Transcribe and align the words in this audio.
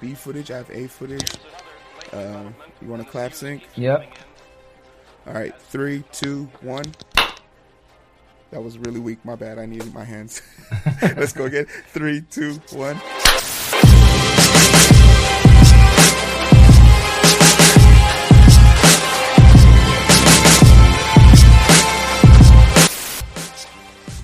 B 0.00 0.14
footage. 0.14 0.50
I 0.50 0.56
have 0.56 0.70
A 0.70 0.86
footage. 0.86 1.30
Uh, 2.10 2.44
you 2.80 2.88
want 2.88 3.02
to 3.02 3.08
clap 3.08 3.34
sync? 3.34 3.64
Yep. 3.76 4.16
All 5.26 5.34
right, 5.34 5.54
three, 5.60 6.04
two, 6.10 6.44
one. 6.62 6.86
That 8.50 8.62
was 8.62 8.78
really 8.78 9.00
weak. 9.00 9.22
My 9.26 9.36
bad. 9.36 9.58
I 9.58 9.66
needed 9.66 9.92
my 9.92 10.04
hands. 10.04 10.40
Let's 11.02 11.34
go 11.34 11.44
again. 11.44 11.66
Three, 11.88 12.22
two, 12.30 12.54
one. 12.72 12.98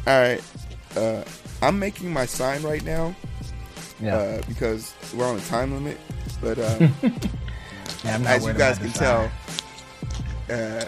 All 0.07 0.21
right. 0.21 0.43
Uh, 0.97 1.23
I'm 1.61 1.79
making 1.79 2.11
my 2.11 2.25
sign 2.25 2.63
right 2.63 2.83
now 2.83 3.15
Yeah. 4.01 4.17
uh, 4.17 4.43
because 4.49 4.95
we're 5.15 5.27
on 5.27 5.37
a 5.37 5.41
time 5.43 5.73
limit. 5.73 5.99
But 6.41 6.59
uh, 6.59 6.89
Yeah, 8.05 8.19
as 8.27 8.47
you 8.47 8.55
guys 8.55 8.79
can 8.79 8.89
the 8.89 8.93
tell, 8.95 9.31
uh, 10.51 10.85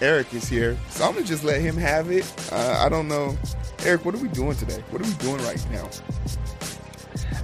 Eric 0.00 0.32
is 0.32 0.48
here, 0.48 0.78
so 0.90 1.04
I'm 1.04 1.14
gonna 1.14 1.26
just 1.26 1.42
let 1.42 1.60
him 1.60 1.76
have 1.76 2.10
it. 2.10 2.24
Uh, 2.52 2.82
I 2.84 2.88
don't 2.88 3.08
know, 3.08 3.36
Eric. 3.84 4.04
What 4.04 4.14
are 4.14 4.18
we 4.18 4.28
doing 4.28 4.54
today? 4.54 4.82
What 4.90 5.02
are 5.02 5.04
we 5.04 5.14
doing 5.14 5.42
right 5.44 5.70
now? 5.72 5.88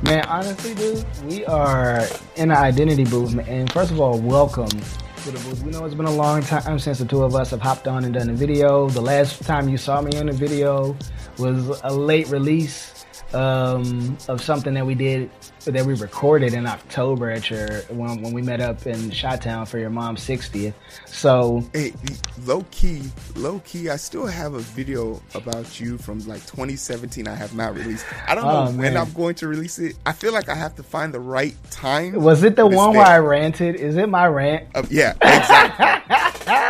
Man, 0.03 0.25
honestly, 0.27 0.75
dude, 0.75 1.05
we 1.25 1.45
are 1.47 2.07
in 2.37 2.53
an 2.53 2.57
identity 2.57 3.05
booth. 3.05 3.37
And 3.49 3.71
first 3.73 3.91
of 3.91 3.99
all, 3.99 4.21
welcome 4.21 4.69
to 4.69 5.31
the 5.33 5.39
booth. 5.41 5.63
We 5.65 5.73
know 5.73 5.85
it's 5.85 5.97
been 5.97 6.07
a 6.07 6.15
long 6.15 6.43
time 6.43 6.79
since 6.79 6.99
the 6.99 7.05
two 7.05 7.25
of 7.25 7.35
us 7.35 7.51
have 7.51 7.61
hopped 7.61 7.89
on 7.89 8.05
and 8.05 8.15
done 8.15 8.31
a 8.31 8.35
video. 8.35 8.89
The 8.89 9.01
last 9.01 9.43
time 9.43 9.69
you 9.69 9.77
saw 9.77 10.01
me 10.01 10.17
on 10.17 10.29
a 10.29 10.33
video 10.33 10.97
was 11.39 11.81
a 11.83 11.93
late 11.93 12.29
release 12.29 13.05
um, 13.35 14.17
of 14.29 14.41
something 14.43 14.75
that 14.75 14.85
we 14.87 14.95
did 14.95 15.31
that 15.65 15.85
we 15.85 15.95
recorded 15.95 16.55
in 16.55 16.67
October 16.67 17.31
at 17.31 17.51
your 17.51 17.69
when, 17.91 18.23
when 18.23 18.33
we 18.33 18.41
met 18.41 18.61
up 18.61 18.87
in 18.87 19.11
Chi-Town 19.11 19.67
for 19.67 19.79
your 19.79 19.91
mom's 19.91 20.21
60th. 20.27 20.73
So 21.07 21.63
Hey, 21.75 21.93
low 22.47 22.65
key, 22.71 23.03
low 23.37 23.61
key. 23.67 23.91
I 23.91 23.97
still 23.97 24.27
have 24.27 24.55
a 24.55 24.61
video 24.61 25.21
about 25.35 25.79
you 25.79 25.99
from 25.99 26.21
like 26.21 26.41
2017. 26.47 27.29
I 27.29 27.35
have 27.35 27.55
not 27.55 27.75
released. 27.75 28.07
I 28.27 28.35
don't 28.35 28.45
know 28.45 28.51
Oh, 28.51 28.65
when 28.67 28.77
man. 28.95 28.97
I'm 28.97 29.13
going 29.13 29.35
to 29.37 29.49
release 29.49 29.79
it. 29.79 29.97
I 30.07 30.13
feel 30.13 30.33
like 30.33 30.49
I 30.49 30.55
have 30.55 30.75
to 30.77 30.83
find 30.83 31.13
the 31.13 31.21
right 31.21 31.55
time. 31.71 32.15
was 32.15 32.43
it 32.45 32.57
the 32.57 32.67
one 32.67 32.95
where 32.97 33.07
I 33.07 33.19
ranted? 33.19 33.77
Is 33.77 33.97
it 33.97 34.09
my 34.09 34.27
rant? 34.27 34.69
Uh, 34.75 34.83
yeah, 34.91 35.13
exactly. 35.21 36.15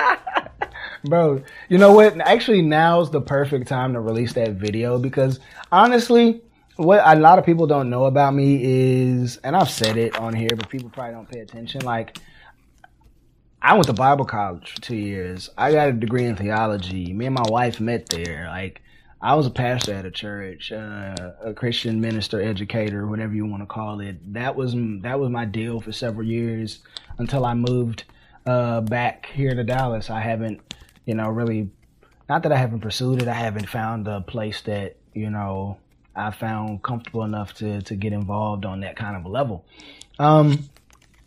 Bro, 1.09 1.43
you 1.69 1.79
know 1.79 1.93
what? 1.93 2.21
Actually, 2.21 2.63
now's 2.63 3.11
the 3.11 3.21
perfect 3.21 3.69
time 3.69 3.93
to 3.95 4.01
release 4.01 4.33
that 4.35 4.53
video 4.53 4.99
because 4.99 5.41
honestly, 5.73 6.43
what 6.77 7.01
a 7.05 7.19
lot 7.19 7.39
of 7.39 7.47
people 7.47 7.67
don't 7.67 7.91
know 7.91 8.05
about 8.05 8.35
me 8.35 8.61
is, 8.63 9.39
and 9.39 9.57
I've 9.57 9.71
said 9.71 9.97
it 9.97 10.17
on 10.19 10.35
here, 10.35 10.51
but 10.57 10.69
people 10.69 10.91
probably 10.91 11.15
don't 11.15 11.29
pay 11.29 11.41
attention. 11.41 11.81
Like, 11.85 12.19
I 13.61 13.75
went 13.75 13.87
to 13.87 13.93
Bible 13.93 14.25
college 14.25 14.71
for 14.73 14.81
two 14.81 14.97
years. 14.97 15.51
I 15.59 15.73
got 15.73 15.89
a 15.89 15.93
degree 15.93 16.25
in 16.25 16.37
theology. 16.37 17.13
Me 17.13 17.27
and 17.27 17.35
my 17.35 17.49
wife 17.49 17.81
met 17.81 18.09
there. 18.09 18.47
Like, 18.49 18.83
I 19.21 19.35
was 19.35 19.47
a 19.47 19.51
pastor 19.51 19.95
at 19.95 20.07
a 20.07 20.13
church, 20.13 20.71
uh, 20.71 21.33
a 21.43 21.53
Christian 21.53 22.01
minister, 22.01 22.41
educator, 22.41 23.05
whatever 23.09 23.35
you 23.35 23.47
want 23.47 23.63
to 23.63 23.67
call 23.67 23.99
it. 24.01 24.33
That 24.33 24.55
was 24.55 24.75
that 25.03 25.19
was 25.19 25.31
my 25.31 25.45
deal 25.45 25.81
for 25.81 25.91
several 25.91 26.25
years 26.25 26.79
until 27.19 27.45
I 27.45 27.55
moved 27.55 28.05
uh, 28.47 28.81
back 28.83 29.27
here 29.27 29.55
to 29.57 29.65
Dallas. 29.65 30.09
I 30.09 30.21
haven't, 30.21 30.61
you 31.09 31.15
know, 31.15 31.31
really, 31.31 31.71
not 32.29 32.43
that 32.43 32.53
I 32.53 32.59
haven't 32.59 32.81
pursued 32.81 33.23
it. 33.23 33.29
I 33.29 33.33
haven't 33.33 33.67
found 33.67 34.07
a 34.07 34.21
place 34.21 34.61
that 34.63 34.97
you 35.15 35.31
know 35.31 35.79
I 36.15 36.33
found 36.33 36.83
comfortable 36.83 37.25
enough 37.25 37.55
to 37.55 37.81
to 37.81 37.97
get 37.97 38.13
involved 38.13 38.67
on 38.67 38.81
that 38.81 38.97
kind 38.97 39.17
of 39.17 39.25
a 39.25 39.29
level. 39.31 39.65
Um, 40.19 40.69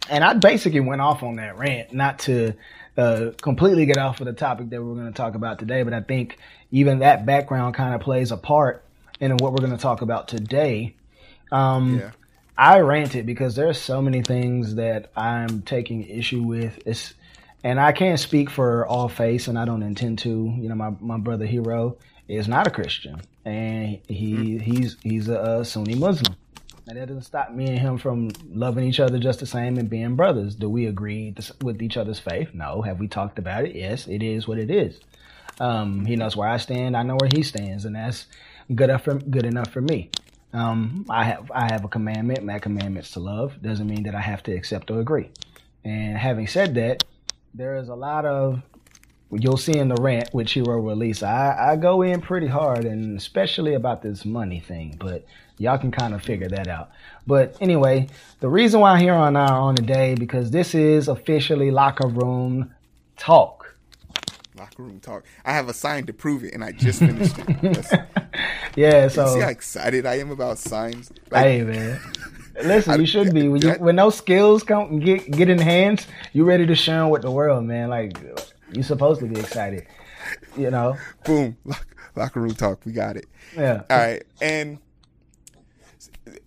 and 0.07 0.23
I 0.23 0.35
basically 0.35 0.81
went 0.81 1.01
off 1.01 1.23
on 1.23 1.37
that 1.37 1.57
rant, 1.57 1.93
not 1.93 2.19
to 2.19 2.53
uh, 2.95 3.31
completely 3.41 3.87
get 3.87 3.97
off 3.97 4.19
of 4.19 4.27
the 4.27 4.33
topic 4.33 4.69
that 4.69 4.83
we're 4.83 4.93
going 4.93 5.07
to 5.07 5.17
talk 5.17 5.33
about 5.33 5.57
today, 5.57 5.81
but 5.81 5.93
I 5.93 6.01
think 6.01 6.37
even 6.69 6.99
that 6.99 7.25
background 7.25 7.73
kind 7.73 7.95
of 7.95 8.01
plays 8.01 8.31
a 8.31 8.37
part 8.37 8.85
in 9.19 9.31
what 9.37 9.51
we're 9.51 9.65
going 9.65 9.71
to 9.71 9.81
talk 9.81 10.01
about 10.03 10.27
today. 10.27 10.93
Um, 11.51 11.97
Yeah. 11.97 12.11
I 12.55 12.81
ranted 12.81 13.25
because 13.25 13.55
there's 13.55 13.79
so 13.79 14.01
many 14.01 14.21
things 14.21 14.75
that 14.75 15.09
I'm 15.15 15.63
taking 15.63 16.07
issue 16.07 16.43
with. 16.43 16.77
It's, 16.85 17.15
and 17.63 17.79
I 17.79 17.91
can't 17.91 18.19
speak 18.19 18.49
for 18.49 18.85
all 18.87 19.09
faiths, 19.09 19.47
and 19.47 19.57
I 19.57 19.65
don't 19.65 19.83
intend 19.83 20.19
to. 20.19 20.29
You 20.29 20.69
know, 20.69 20.75
my, 20.75 20.91
my 20.99 21.17
brother 21.17 21.45
Hero 21.45 21.97
is 22.27 22.47
not 22.47 22.67
a 22.67 22.71
Christian, 22.71 23.21
and 23.45 23.99
he 24.07 24.57
he's 24.57 24.97
he's 25.03 25.29
a, 25.29 25.39
a 25.39 25.65
Sunni 25.65 25.95
Muslim. 25.95 26.35
And 26.87 26.97
that 26.97 27.07
doesn't 27.07 27.23
stop 27.23 27.51
me 27.51 27.67
and 27.67 27.79
him 27.79 27.97
from 27.97 28.31
loving 28.49 28.83
each 28.85 28.99
other 28.99 29.19
just 29.19 29.39
the 29.39 29.45
same 29.45 29.77
and 29.77 29.89
being 29.89 30.15
brothers. 30.15 30.55
Do 30.55 30.67
we 30.67 30.87
agree 30.87 31.33
with 31.61 31.81
each 31.81 31.95
other's 31.95 32.19
faith? 32.19 32.49
No. 32.53 32.81
Have 32.81 32.99
we 32.99 33.07
talked 33.07 33.37
about 33.37 33.65
it? 33.65 33.75
Yes. 33.75 34.07
It 34.07 34.23
is 34.23 34.47
what 34.47 34.57
it 34.57 34.71
is. 34.71 34.99
Um, 35.59 36.05
he 36.05 36.15
knows 36.15 36.35
where 36.35 36.49
I 36.49 36.57
stand. 36.57 36.97
I 36.97 37.03
know 37.03 37.17
where 37.21 37.29
he 37.33 37.43
stands, 37.43 37.85
and 37.85 37.95
that's 37.95 38.25
good 38.73 38.89
enough 38.89 39.03
for, 39.03 39.13
good 39.13 39.45
enough 39.45 39.69
for 39.69 39.79
me. 39.79 40.09
Um, 40.53 41.05
I 41.09 41.23
have 41.23 41.51
I 41.53 41.71
have 41.71 41.85
a 41.85 41.87
commandment. 41.87 42.39
and 42.39 42.49
that 42.49 42.61
commandment's 42.61 43.11
to 43.11 43.19
love. 43.19 43.61
Doesn't 43.61 43.87
mean 43.87 44.03
that 44.03 44.15
I 44.15 44.21
have 44.21 44.43
to 44.43 44.53
accept 44.53 44.91
or 44.91 44.99
agree. 44.99 45.29
And 45.83 46.17
having 46.17 46.47
said 46.47 46.75
that, 46.75 47.03
there 47.53 47.77
is 47.77 47.89
a 47.89 47.95
lot 47.95 48.25
of 48.25 48.61
you'll 49.31 49.57
see 49.57 49.77
in 49.77 49.87
the 49.87 49.95
rant 50.01 50.29
which 50.33 50.53
Hero 50.53 50.79
release. 50.79 51.23
I, 51.23 51.71
I 51.71 51.75
go 51.77 52.01
in 52.01 52.21
pretty 52.21 52.47
hard, 52.47 52.85
and 52.85 53.17
especially 53.17 53.73
about 53.75 54.01
this 54.01 54.25
money 54.25 54.59
thing. 54.59 54.97
But 54.99 55.25
y'all 55.57 55.77
can 55.77 55.91
kind 55.91 56.13
of 56.13 56.21
figure 56.21 56.49
that 56.49 56.67
out. 56.67 56.89
But 57.25 57.55
anyway, 57.61 58.07
the 58.39 58.49
reason 58.49 58.79
why 58.79 58.99
Hero 58.99 59.23
and 59.23 59.37
I 59.37 59.47
are 59.47 59.59
on 59.59 59.75
today 59.75 60.15
because 60.15 60.51
this 60.51 60.75
is 60.75 61.07
officially 61.07 61.71
locker 61.71 62.07
room 62.07 62.73
talk. 63.17 63.75
Locker 64.57 64.83
room 64.83 64.99
talk. 64.99 65.23
I 65.45 65.53
have 65.53 65.69
a 65.69 65.73
sign 65.73 66.05
to 66.07 66.13
prove 66.13 66.43
it, 66.43 66.53
and 66.53 66.63
I 66.63 66.71
just 66.71 66.99
finished 66.99 67.35
it. 67.37 67.99
Yeah. 68.75 69.03
you 69.03 69.09
So 69.09 69.33
see 69.33 69.41
how 69.41 69.49
excited 69.49 70.05
I 70.05 70.19
am 70.19 70.31
about 70.31 70.57
signs? 70.57 71.11
Like, 71.29 71.43
Hey 71.45 71.61
man. 71.63 71.99
Listen, 72.63 72.99
you 72.99 73.05
should 73.05 73.33
be 73.33 73.47
when 73.47 73.61
you 73.61 73.71
when 73.73 73.95
those 73.95 74.15
skills 74.15 74.63
come 74.63 74.99
get 74.99 75.29
get 75.31 75.49
enhanced. 75.49 76.07
You 76.33 76.43
ready 76.43 76.65
to 76.65 76.75
share 76.75 77.03
'em 77.03 77.09
with 77.09 77.21
the 77.23 77.31
world, 77.31 77.63
man? 77.65 77.89
Like 77.89 78.17
you 78.73 78.83
supposed 78.83 79.19
to 79.21 79.27
be 79.27 79.39
excited, 79.39 79.85
you 80.57 80.69
know? 80.69 80.97
boom, 81.25 81.57
lock, 81.65 81.87
locker 82.15 82.41
room 82.41 82.53
talk. 82.53 82.85
We 82.85 82.91
got 82.91 83.17
it. 83.17 83.25
Yeah. 83.55 83.83
All 83.89 83.97
right, 83.97 84.23
and 84.41 84.79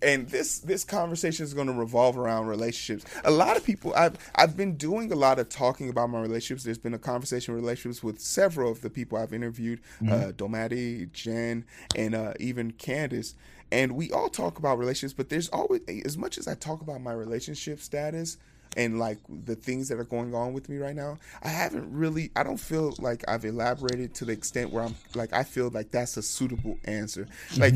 and 0.02 0.28
this 0.28 0.58
this 0.60 0.84
conversation 0.84 1.44
is 1.44 1.54
going 1.54 1.66
to 1.66 1.72
revolve 1.72 2.16
around 2.16 2.46
relationships. 2.46 3.10
A 3.24 3.30
lot 3.30 3.56
of 3.56 3.64
people 3.64 3.92
I've 3.96 4.16
I've 4.34 4.56
been 4.56 4.76
doing 4.76 5.12
a 5.12 5.16
lot 5.16 5.38
of 5.38 5.48
talking 5.48 5.88
about 5.88 6.10
my 6.10 6.20
relationships. 6.20 6.64
There's 6.64 6.78
been 6.78 6.94
a 6.94 6.98
conversation 6.98 7.54
with 7.54 7.62
relationships 7.62 8.02
with 8.02 8.20
several 8.20 8.70
of 8.70 8.80
the 8.80 8.90
people 8.90 9.18
I've 9.18 9.32
interviewed, 9.32 9.80
uh, 10.02 10.32
Domati, 10.36 11.10
Jen, 11.12 11.64
and 11.96 12.14
uh, 12.14 12.34
even 12.38 12.72
Candace. 12.72 13.34
And 13.72 13.92
we 13.92 14.10
all 14.12 14.28
talk 14.28 14.58
about 14.58 14.78
relationships, 14.78 15.16
but 15.16 15.28
there's 15.28 15.48
always 15.48 15.80
as 16.04 16.16
much 16.16 16.38
as 16.38 16.46
I 16.46 16.54
talk 16.54 16.80
about 16.80 17.00
my 17.00 17.12
relationship 17.12 17.80
status 17.80 18.36
and 18.76 18.98
like 18.98 19.18
the 19.28 19.54
things 19.54 19.88
that 19.88 19.98
are 19.98 20.04
going 20.04 20.34
on 20.34 20.52
with 20.52 20.68
me 20.68 20.78
right 20.78 20.96
now, 20.96 21.18
I 21.42 21.48
haven't 21.48 21.92
really 21.92 22.30
I 22.36 22.42
don't 22.42 22.58
feel 22.58 22.94
like 22.98 23.24
I've 23.28 23.44
elaborated 23.44 24.14
to 24.16 24.24
the 24.24 24.32
extent 24.32 24.70
where 24.70 24.84
I'm 24.84 24.94
like 25.14 25.32
I 25.32 25.44
feel 25.44 25.70
like 25.70 25.90
that's 25.90 26.16
a 26.16 26.22
suitable 26.22 26.78
answer. 26.84 27.28
Like 27.56 27.74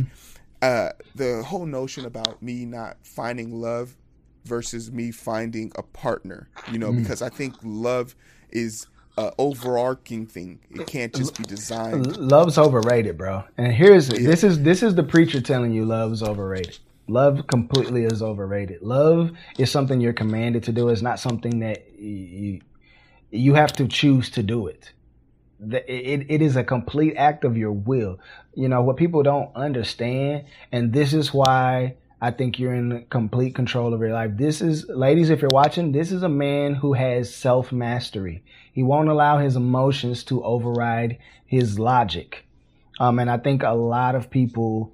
uh 0.63 0.91
the 1.15 1.43
whole 1.45 1.67
notion 1.67 2.05
about 2.05 2.43
me 2.43 2.65
not 2.65 2.97
finding 3.03 3.61
love 3.61 3.97
versus 4.45 4.91
me 4.91 5.11
finding 5.11 5.73
a 5.77 5.83
partner, 5.83 6.49
you 6.73 6.79
know, 6.79 6.93
because 6.93 7.23
I 7.23 7.29
think 7.29 7.55
love 7.63 8.15
is 8.51 8.87
a 9.19 9.33
overarching 9.37 10.27
thing. 10.27 10.61
It 10.71 10.87
can't 10.87 11.13
just 11.13 11.37
be 11.37 11.43
designed. 11.43 12.17
Love's 12.17 12.57
overrated, 12.57 13.19
bro. 13.19 13.45
And 13.57 13.73
here's 13.73 14.09
this 14.09 14.45
is 14.45 14.63
this 14.63 14.83
is 14.83 14.95
the 14.95 15.03
preacher 15.03 15.41
telling 15.41 15.73
you 15.73 15.85
love's 15.85 16.23
overrated. 16.23 16.79
Love 17.09 17.47
completely 17.49 18.05
is 18.05 18.23
overrated. 18.23 18.83
Love 18.83 19.33
is 19.59 19.71
something 19.71 20.01
you're 20.01 20.13
commanded 20.13 20.63
to 20.65 20.73
do. 20.73 20.89
It's 20.89 21.03
not 21.03 21.19
something 21.19 21.61
that 21.61 21.99
you 21.99 22.61
you 23.31 23.55
have 23.55 23.73
to 23.75 23.89
choose 23.89 24.31
to 24.31 24.43
do 24.43 24.69
it. 24.69 24.93
It, 25.61 26.27
it 26.29 26.41
is 26.41 26.55
a 26.55 26.63
complete 26.63 27.17
act 27.17 27.45
of 27.45 27.57
your 27.57 27.73
will. 27.73 28.21
You 28.55 28.69
know, 28.69 28.83
what 28.83 28.97
people 28.97 29.25
don't 29.25 29.51
understand, 29.57 30.45
and 30.71 30.93
this 30.93 31.13
is 31.13 31.35
why 31.35 31.97
I 32.21 32.33
think 32.33 32.59
you're 32.59 32.75
in 32.75 33.07
complete 33.11 33.55
control 33.55 33.95
of 33.95 34.01
your 34.01 34.13
life. 34.13 34.33
This 34.35 34.61
is, 34.61 34.89
ladies, 34.89 35.31
if 35.31 35.41
you're 35.41 35.51
watching, 35.53 35.93
this 35.93 36.11
is 36.11 36.25
a 36.25 36.29
man 36.29 36.75
who 36.75 36.93
has 36.95 37.33
self 37.33 37.71
mastery. 37.71 38.43
He 38.73 38.83
won't 38.83 39.09
allow 39.09 39.39
his 39.39 39.55
emotions 39.55 40.25
to 40.25 40.43
override 40.43 41.19
his 41.47 41.79
logic. 41.79 42.47
Um, 42.99 43.21
and 43.21 43.31
I 43.31 43.39
think 43.39 43.63
a 43.63 43.71
lot 43.71 44.17
of 44.17 44.31
people 44.31 44.93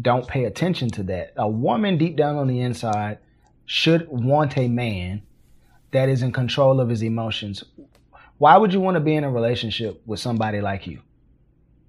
don't 0.00 0.28
pay 0.28 0.44
attention 0.44 0.90
to 0.90 1.02
that. 1.04 1.32
A 1.36 1.48
woman 1.48 1.96
deep 1.96 2.16
down 2.16 2.36
on 2.36 2.46
the 2.46 2.60
inside 2.60 3.18
should 3.64 4.06
want 4.08 4.58
a 4.58 4.68
man 4.68 5.22
that 5.92 6.08
is 6.08 6.22
in 6.22 6.32
control 6.32 6.80
of 6.80 6.90
his 6.90 7.02
emotions. 7.02 7.64
Why 8.36 8.58
would 8.58 8.72
you 8.72 8.80
want 8.80 8.96
to 8.96 9.00
be 9.00 9.14
in 9.14 9.24
a 9.24 9.30
relationship 9.30 10.02
with 10.04 10.20
somebody 10.20 10.60
like 10.60 10.86
you? 10.86 11.00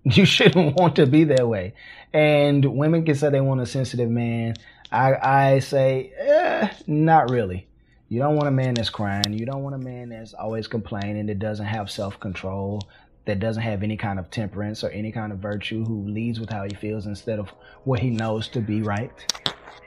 You 0.14 0.24
shouldn't 0.24 0.76
want 0.76 0.98
to 0.98 1.08
be 1.08 1.24
that 1.24 1.48
way. 1.48 1.74
And 2.14 2.64
women 2.64 3.06
can 3.06 3.16
say 3.16 3.32
they 3.32 3.42
want 3.42 3.62
a 3.62 3.66
sensitive 3.66 4.10
man. 4.10 4.54
I, 4.92 5.16
I 5.16 5.60
say, 5.60 6.14
eh, 6.16 6.70
not 6.86 7.32
really. 7.32 7.68
You 8.08 8.20
don't 8.20 8.36
want 8.36 8.48
a 8.48 8.52
man 8.52 8.76
that's 8.76 8.92
crying. 8.92 9.34
You 9.34 9.48
don't 9.48 9.64
want 9.64 9.74
a 9.74 9.80
man 9.80 10.10
that's 10.10 10.36
always 10.36 10.68
complaining, 10.68 11.26
that 11.26 11.40
doesn't 11.40 11.66
have 11.66 11.90
self 11.90 12.20
control, 12.20 12.82
that 13.26 13.40
doesn't 13.40 13.64
have 13.64 13.82
any 13.82 13.98
kind 13.98 14.20
of 14.20 14.30
temperance 14.30 14.84
or 14.84 14.90
any 14.90 15.12
kind 15.12 15.32
of 15.32 15.40
virtue, 15.40 15.84
who 15.84 16.08
leads 16.08 16.40
with 16.40 16.52
how 16.52 16.64
he 16.64 16.76
feels 16.76 17.08
instead 17.08 17.40
of 17.40 17.50
what 17.84 18.00
he 18.00 18.12
knows 18.12 18.48
to 18.50 18.62
be 18.62 18.84
right. 18.84 19.12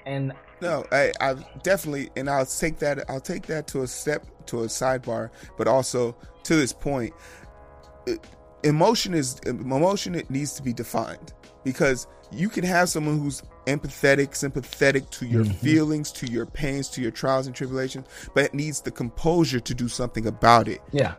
And 0.04 0.32
no, 0.60 0.84
I, 0.90 1.12
I 1.20 1.34
definitely, 1.62 2.10
and 2.16 2.28
I'll 2.28 2.44
take 2.44 2.80
that. 2.80 3.08
I'll 3.08 3.20
take 3.20 3.46
that 3.46 3.68
to 3.68 3.82
a 3.82 3.86
step 3.86 4.26
to 4.46 4.62
a 4.62 4.66
sidebar, 4.66 5.30
but 5.56 5.68
also 5.68 6.16
to 6.42 6.56
this 6.56 6.72
point, 6.72 7.14
emotion 8.62 9.14
is 9.14 9.38
emotion. 9.46 10.14
It 10.14 10.30
needs 10.30 10.52
to 10.54 10.62
be 10.62 10.72
defined 10.72 11.32
because 11.64 12.06
you 12.30 12.48
can 12.48 12.64
have 12.64 12.88
someone 12.88 13.18
who's 13.18 13.42
empathetic, 13.66 14.34
sympathetic 14.34 15.08
to 15.10 15.26
your 15.26 15.44
mm-hmm. 15.44 15.52
feelings, 15.54 16.12
to 16.12 16.26
your 16.26 16.46
pains, 16.46 16.88
to 16.90 17.02
your 17.02 17.10
trials 17.10 17.46
and 17.46 17.54
tribulations, 17.54 18.06
but 18.34 18.44
it 18.44 18.54
needs 18.54 18.80
the 18.80 18.90
composure 18.90 19.60
to 19.60 19.74
do 19.74 19.88
something 19.88 20.26
about 20.26 20.68
it. 20.68 20.80
Yeah. 20.92 21.14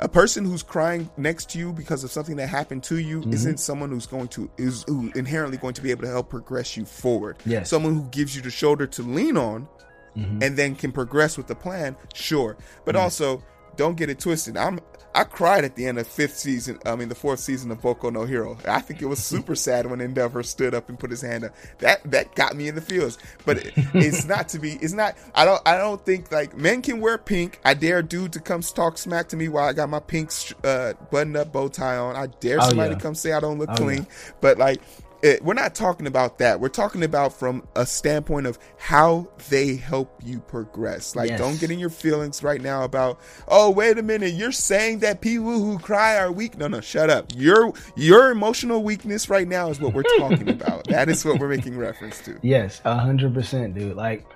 A 0.00 0.08
person 0.08 0.44
who's 0.44 0.62
crying 0.62 1.08
next 1.16 1.50
to 1.50 1.58
you 1.58 1.72
because 1.72 2.04
of 2.04 2.10
something 2.10 2.36
that 2.36 2.48
happened 2.48 2.82
to 2.84 2.98
you 2.98 3.20
mm-hmm. 3.20 3.32
isn't 3.32 3.60
someone 3.60 3.90
who's 3.90 4.06
going 4.06 4.28
to 4.28 4.50
is 4.56 4.84
who 4.88 5.12
inherently 5.14 5.56
going 5.56 5.74
to 5.74 5.82
be 5.82 5.90
able 5.90 6.02
to 6.02 6.08
help 6.08 6.30
progress 6.30 6.76
you 6.76 6.84
forward. 6.84 7.36
Yes. 7.44 7.70
Someone 7.70 7.94
who 7.94 8.08
gives 8.10 8.34
you 8.34 8.42
the 8.42 8.50
shoulder 8.50 8.86
to 8.88 9.02
lean 9.02 9.36
on 9.36 9.68
mm-hmm. 10.16 10.42
and 10.42 10.56
then 10.56 10.74
can 10.74 10.90
progress 10.90 11.36
with 11.36 11.46
the 11.46 11.54
plan, 11.54 11.96
sure. 12.14 12.56
But 12.84 12.94
mm-hmm. 12.94 13.04
also 13.04 13.42
don't 13.76 13.96
get 13.96 14.08
it 14.08 14.18
twisted. 14.18 14.56
I'm 14.56 14.80
I 15.14 15.24
cried 15.24 15.64
at 15.64 15.76
the 15.76 15.86
end 15.86 15.98
of 15.98 16.06
fifth 16.06 16.36
season. 16.36 16.78
I 16.84 16.96
mean, 16.96 17.08
the 17.08 17.14
fourth 17.14 17.38
season 17.38 17.70
of 17.70 17.80
Boku 17.80 18.12
no 18.12 18.24
Hero. 18.24 18.58
I 18.66 18.80
think 18.80 19.00
it 19.00 19.06
was 19.06 19.18
super 19.24 19.54
sad 19.54 19.86
when 19.86 20.00
Endeavor 20.00 20.42
stood 20.42 20.74
up 20.74 20.88
and 20.88 20.98
put 20.98 21.10
his 21.10 21.20
hand 21.20 21.44
up. 21.44 21.54
That 21.78 22.10
that 22.10 22.34
got 22.34 22.56
me 22.56 22.68
in 22.68 22.74
the 22.74 22.80
feels. 22.80 23.18
But 23.44 23.58
it, 23.58 23.72
it's 23.94 24.24
not 24.26 24.48
to 24.50 24.58
be. 24.58 24.72
It's 24.72 24.92
not. 24.92 25.16
I 25.34 25.44
don't. 25.44 25.62
I 25.66 25.76
don't 25.76 26.04
think 26.04 26.32
like 26.32 26.56
men 26.56 26.82
can 26.82 27.00
wear 27.00 27.18
pink. 27.18 27.60
I 27.64 27.74
dare 27.74 27.98
a 27.98 28.02
dude 28.02 28.32
to 28.32 28.40
come 28.40 28.62
talk 28.62 28.98
smack 28.98 29.28
to 29.28 29.36
me 29.36 29.48
while 29.48 29.68
I 29.68 29.72
got 29.72 29.88
my 29.88 30.00
pink 30.00 30.30
uh, 30.64 30.94
buttoned 31.10 31.36
up 31.36 31.52
bow 31.52 31.68
tie 31.68 31.96
on. 31.96 32.16
I 32.16 32.26
dare 32.26 32.58
oh, 32.60 32.68
somebody 32.68 32.90
yeah. 32.90 32.96
to 32.96 33.02
come 33.02 33.14
say 33.14 33.32
I 33.32 33.40
don't 33.40 33.58
look 33.58 33.70
oh, 33.70 33.76
clean. 33.76 33.98
Yeah. 34.02 34.32
But 34.40 34.58
like 34.58 34.80
it, 35.24 35.42
we're 35.42 35.54
not 35.54 35.74
talking 35.74 36.06
about 36.06 36.36
that. 36.38 36.60
We're 36.60 36.68
talking 36.68 37.02
about 37.02 37.32
from 37.32 37.66
a 37.74 37.86
standpoint 37.86 38.46
of 38.46 38.58
how 38.76 39.30
they 39.48 39.74
help 39.74 40.20
you 40.22 40.38
progress. 40.38 41.16
Like, 41.16 41.30
yes. 41.30 41.38
don't 41.38 41.58
get 41.58 41.70
in 41.70 41.78
your 41.78 41.88
feelings 41.88 42.42
right 42.42 42.60
now 42.60 42.84
about, 42.84 43.18
oh, 43.48 43.70
wait 43.70 43.96
a 43.96 44.02
minute, 44.02 44.34
you're 44.34 44.52
saying 44.52 44.98
that 44.98 45.22
people 45.22 45.46
who 45.46 45.78
cry 45.78 46.18
are 46.18 46.30
weak. 46.30 46.58
No, 46.58 46.68
no, 46.68 46.82
shut 46.82 47.08
up. 47.08 47.32
Your 47.34 47.72
your 47.96 48.30
emotional 48.30 48.82
weakness 48.82 49.30
right 49.30 49.48
now 49.48 49.70
is 49.70 49.80
what 49.80 49.94
we're 49.94 50.02
talking 50.18 50.48
about. 50.50 50.86
That 50.88 51.08
is 51.08 51.24
what 51.24 51.40
we're 51.40 51.48
making 51.48 51.78
reference 51.78 52.20
to. 52.26 52.38
Yes, 52.42 52.82
a 52.84 52.98
hundred 52.98 53.32
percent, 53.32 53.74
dude. 53.74 53.96
Like, 53.96 54.26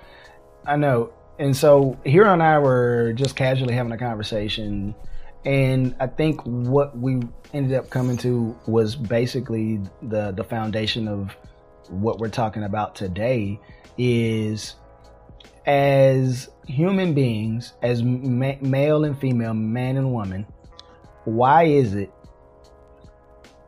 I 0.65 0.75
know. 0.75 1.13
And 1.37 1.55
so 1.55 1.99
here 2.03 2.25
and 2.25 2.41
I 2.41 2.57
were 2.57 3.13
just 3.13 3.35
casually 3.35 3.75
having 3.75 3.91
a 3.91 3.97
conversation 3.97 4.95
and 5.45 5.95
I 5.99 6.07
think 6.07 6.41
what 6.41 6.97
we 6.97 7.21
ended 7.53 7.77
up 7.77 7.89
coming 7.89 8.17
to 8.17 8.55
was 8.67 8.95
basically 8.95 9.79
the 10.01 10.31
the 10.31 10.43
foundation 10.43 11.07
of 11.07 11.35
what 11.89 12.19
we're 12.19 12.29
talking 12.29 12.63
about 12.63 12.95
today 12.95 13.59
is 13.97 14.75
as 15.65 16.49
human 16.67 17.13
beings, 17.13 17.73
as 17.81 18.03
ma- 18.03 18.55
male 18.61 19.03
and 19.03 19.19
female, 19.19 19.53
man 19.53 19.97
and 19.97 20.11
woman, 20.11 20.45
why 21.25 21.63
is 21.63 21.93
it 21.93 22.11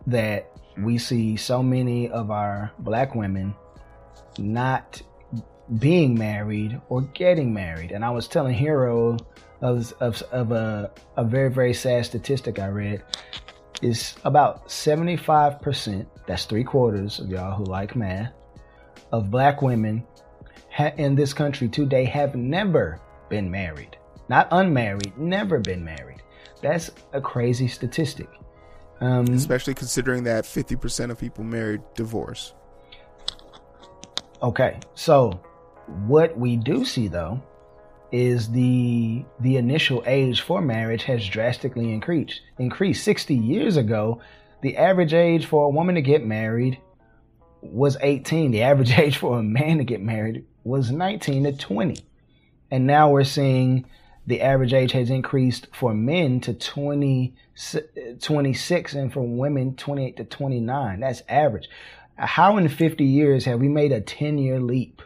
that 0.07 0.51
we 0.77 0.97
see 0.97 1.35
so 1.35 1.61
many 1.61 2.09
of 2.09 2.31
our 2.31 2.71
black 2.79 3.13
women 3.15 3.53
not 4.37 5.01
being 5.79 6.17
married 6.17 6.79
or 6.89 7.01
getting 7.01 7.53
married? 7.53 7.91
And 7.91 8.03
I 8.05 8.09
was 8.09 8.27
telling 8.27 8.55
Hero 8.55 9.17
of, 9.61 9.93
of, 9.99 10.21
of 10.31 10.51
a, 10.51 10.91
a 11.17 11.23
very, 11.23 11.49
very 11.49 11.73
sad 11.73 12.05
statistic 12.05 12.59
I 12.59 12.67
read 12.67 13.03
is 13.81 14.15
about 14.23 14.67
75%, 14.67 16.05
that's 16.27 16.45
three 16.45 16.63
quarters 16.63 17.19
of 17.19 17.29
y'all 17.29 17.55
who 17.55 17.63
like 17.65 17.95
math, 17.95 18.33
of 19.11 19.31
black 19.31 19.61
women 19.61 20.05
ha- 20.71 20.93
in 20.97 21.15
this 21.15 21.33
country 21.33 21.67
today 21.67 22.05
have 22.05 22.35
never 22.35 22.99
been 23.29 23.49
married. 23.49 23.97
Not 24.29 24.47
unmarried, 24.51 25.17
never 25.17 25.59
been 25.59 25.83
married. 25.83 26.21
That's 26.61 26.91
a 27.13 27.21
crazy 27.21 27.67
statistic. 27.67 28.29
Um, 28.99 29.25
Especially 29.29 29.73
considering 29.73 30.23
that 30.25 30.43
50% 30.43 31.09
of 31.09 31.19
people 31.19 31.43
married 31.43 31.81
divorce. 31.95 32.53
Okay, 34.43 34.79
so 34.93 35.31
what 36.05 36.37
we 36.37 36.55
do 36.55 36.85
see 36.85 37.07
though 37.07 37.41
is 38.11 38.51
the 38.51 39.23
the 39.39 39.57
initial 39.57 40.03
age 40.05 40.41
for 40.41 40.61
marriage 40.61 41.03
has 41.03 41.27
drastically 41.27 41.93
increased. 41.93 42.41
Increased 42.57 43.03
60 43.03 43.33
years 43.35 43.77
ago, 43.77 44.21
the 44.61 44.77
average 44.77 45.13
age 45.13 45.45
for 45.45 45.65
a 45.65 45.69
woman 45.69 45.95
to 45.95 46.01
get 46.01 46.25
married 46.25 46.79
was 47.61 47.97
18. 48.01 48.51
The 48.51 48.63
average 48.63 48.91
age 48.97 49.17
for 49.17 49.39
a 49.39 49.43
man 49.43 49.77
to 49.77 49.83
get 49.83 50.01
married 50.01 50.45
was 50.63 50.91
19 50.91 51.45
to 51.45 51.53
20. 51.53 51.97
And 52.69 52.87
now 52.87 53.09
we're 53.09 53.23
seeing 53.23 53.85
the 54.27 54.41
average 54.41 54.73
age 54.73 54.91
has 54.91 55.09
increased 55.09 55.67
for 55.73 55.93
men 55.93 56.39
to 56.41 56.53
20, 56.53 57.33
26 58.21 58.93
and 58.93 59.11
for 59.11 59.21
women 59.21 59.75
28 59.75 60.17
to 60.17 60.23
29. 60.23 60.99
That's 60.99 61.23
average. 61.27 61.69
How 62.15 62.57
in 62.57 62.67
50 62.69 63.03
years 63.03 63.45
have 63.45 63.59
we 63.59 63.67
made 63.67 63.91
a 63.91 64.01
10 64.01 64.37
year 64.37 64.59
leap? 64.59 65.01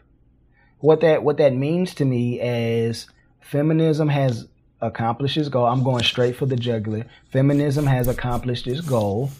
What 0.86 1.02
that 1.02 1.24
what 1.24 1.38
that 1.38 1.54
means 1.54 1.96
to 1.96 2.06
me 2.06 2.40
is 2.40 3.08
feminism 3.42 4.08
has 4.08 4.48
accomplished 4.82 5.36
its 5.36 5.50
goal. 5.50 5.66
I'm 5.66 5.84
going 5.84 6.04
straight 6.04 6.36
for 6.36 6.46
the 6.46 6.56
jugular. 6.56 7.06
Feminism 7.32 7.88
has 7.88 8.08
accomplished 8.08 8.68
its 8.68 8.82
goal 8.82 9.32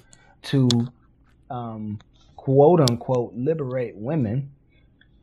to 0.44 0.68
um, 1.52 2.00
quote 2.36 2.82
unquote 2.82 3.34
liberate 3.36 3.96
women. 3.96 4.52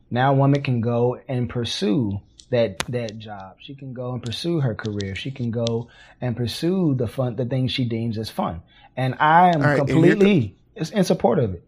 Now, 0.09 0.31
a 0.31 0.35
woman 0.35 0.61
can 0.61 0.79
go 0.79 1.19
and 1.27 1.49
pursue 1.49 2.21
that 2.51 2.79
that 2.87 3.17
job. 3.17 3.57
She 3.59 3.75
can 3.75 3.93
go 3.93 4.13
and 4.13 4.23
pursue 4.23 4.61
her 4.61 4.75
career. 4.75 5.15
She 5.15 5.31
can 5.31 5.51
go 5.51 5.89
and 6.21 6.37
pursue 6.37 6.95
the 6.95 7.07
fun, 7.07 7.35
the 7.35 7.45
things 7.45 7.73
she 7.73 7.83
deems 7.83 8.17
as 8.17 8.29
fun. 8.29 8.61
And 8.95 9.15
I 9.19 9.49
am 9.49 9.61
right, 9.61 9.77
completely 9.77 10.55
in 10.75 11.03
support 11.03 11.39
of 11.39 11.55
it. 11.55 11.63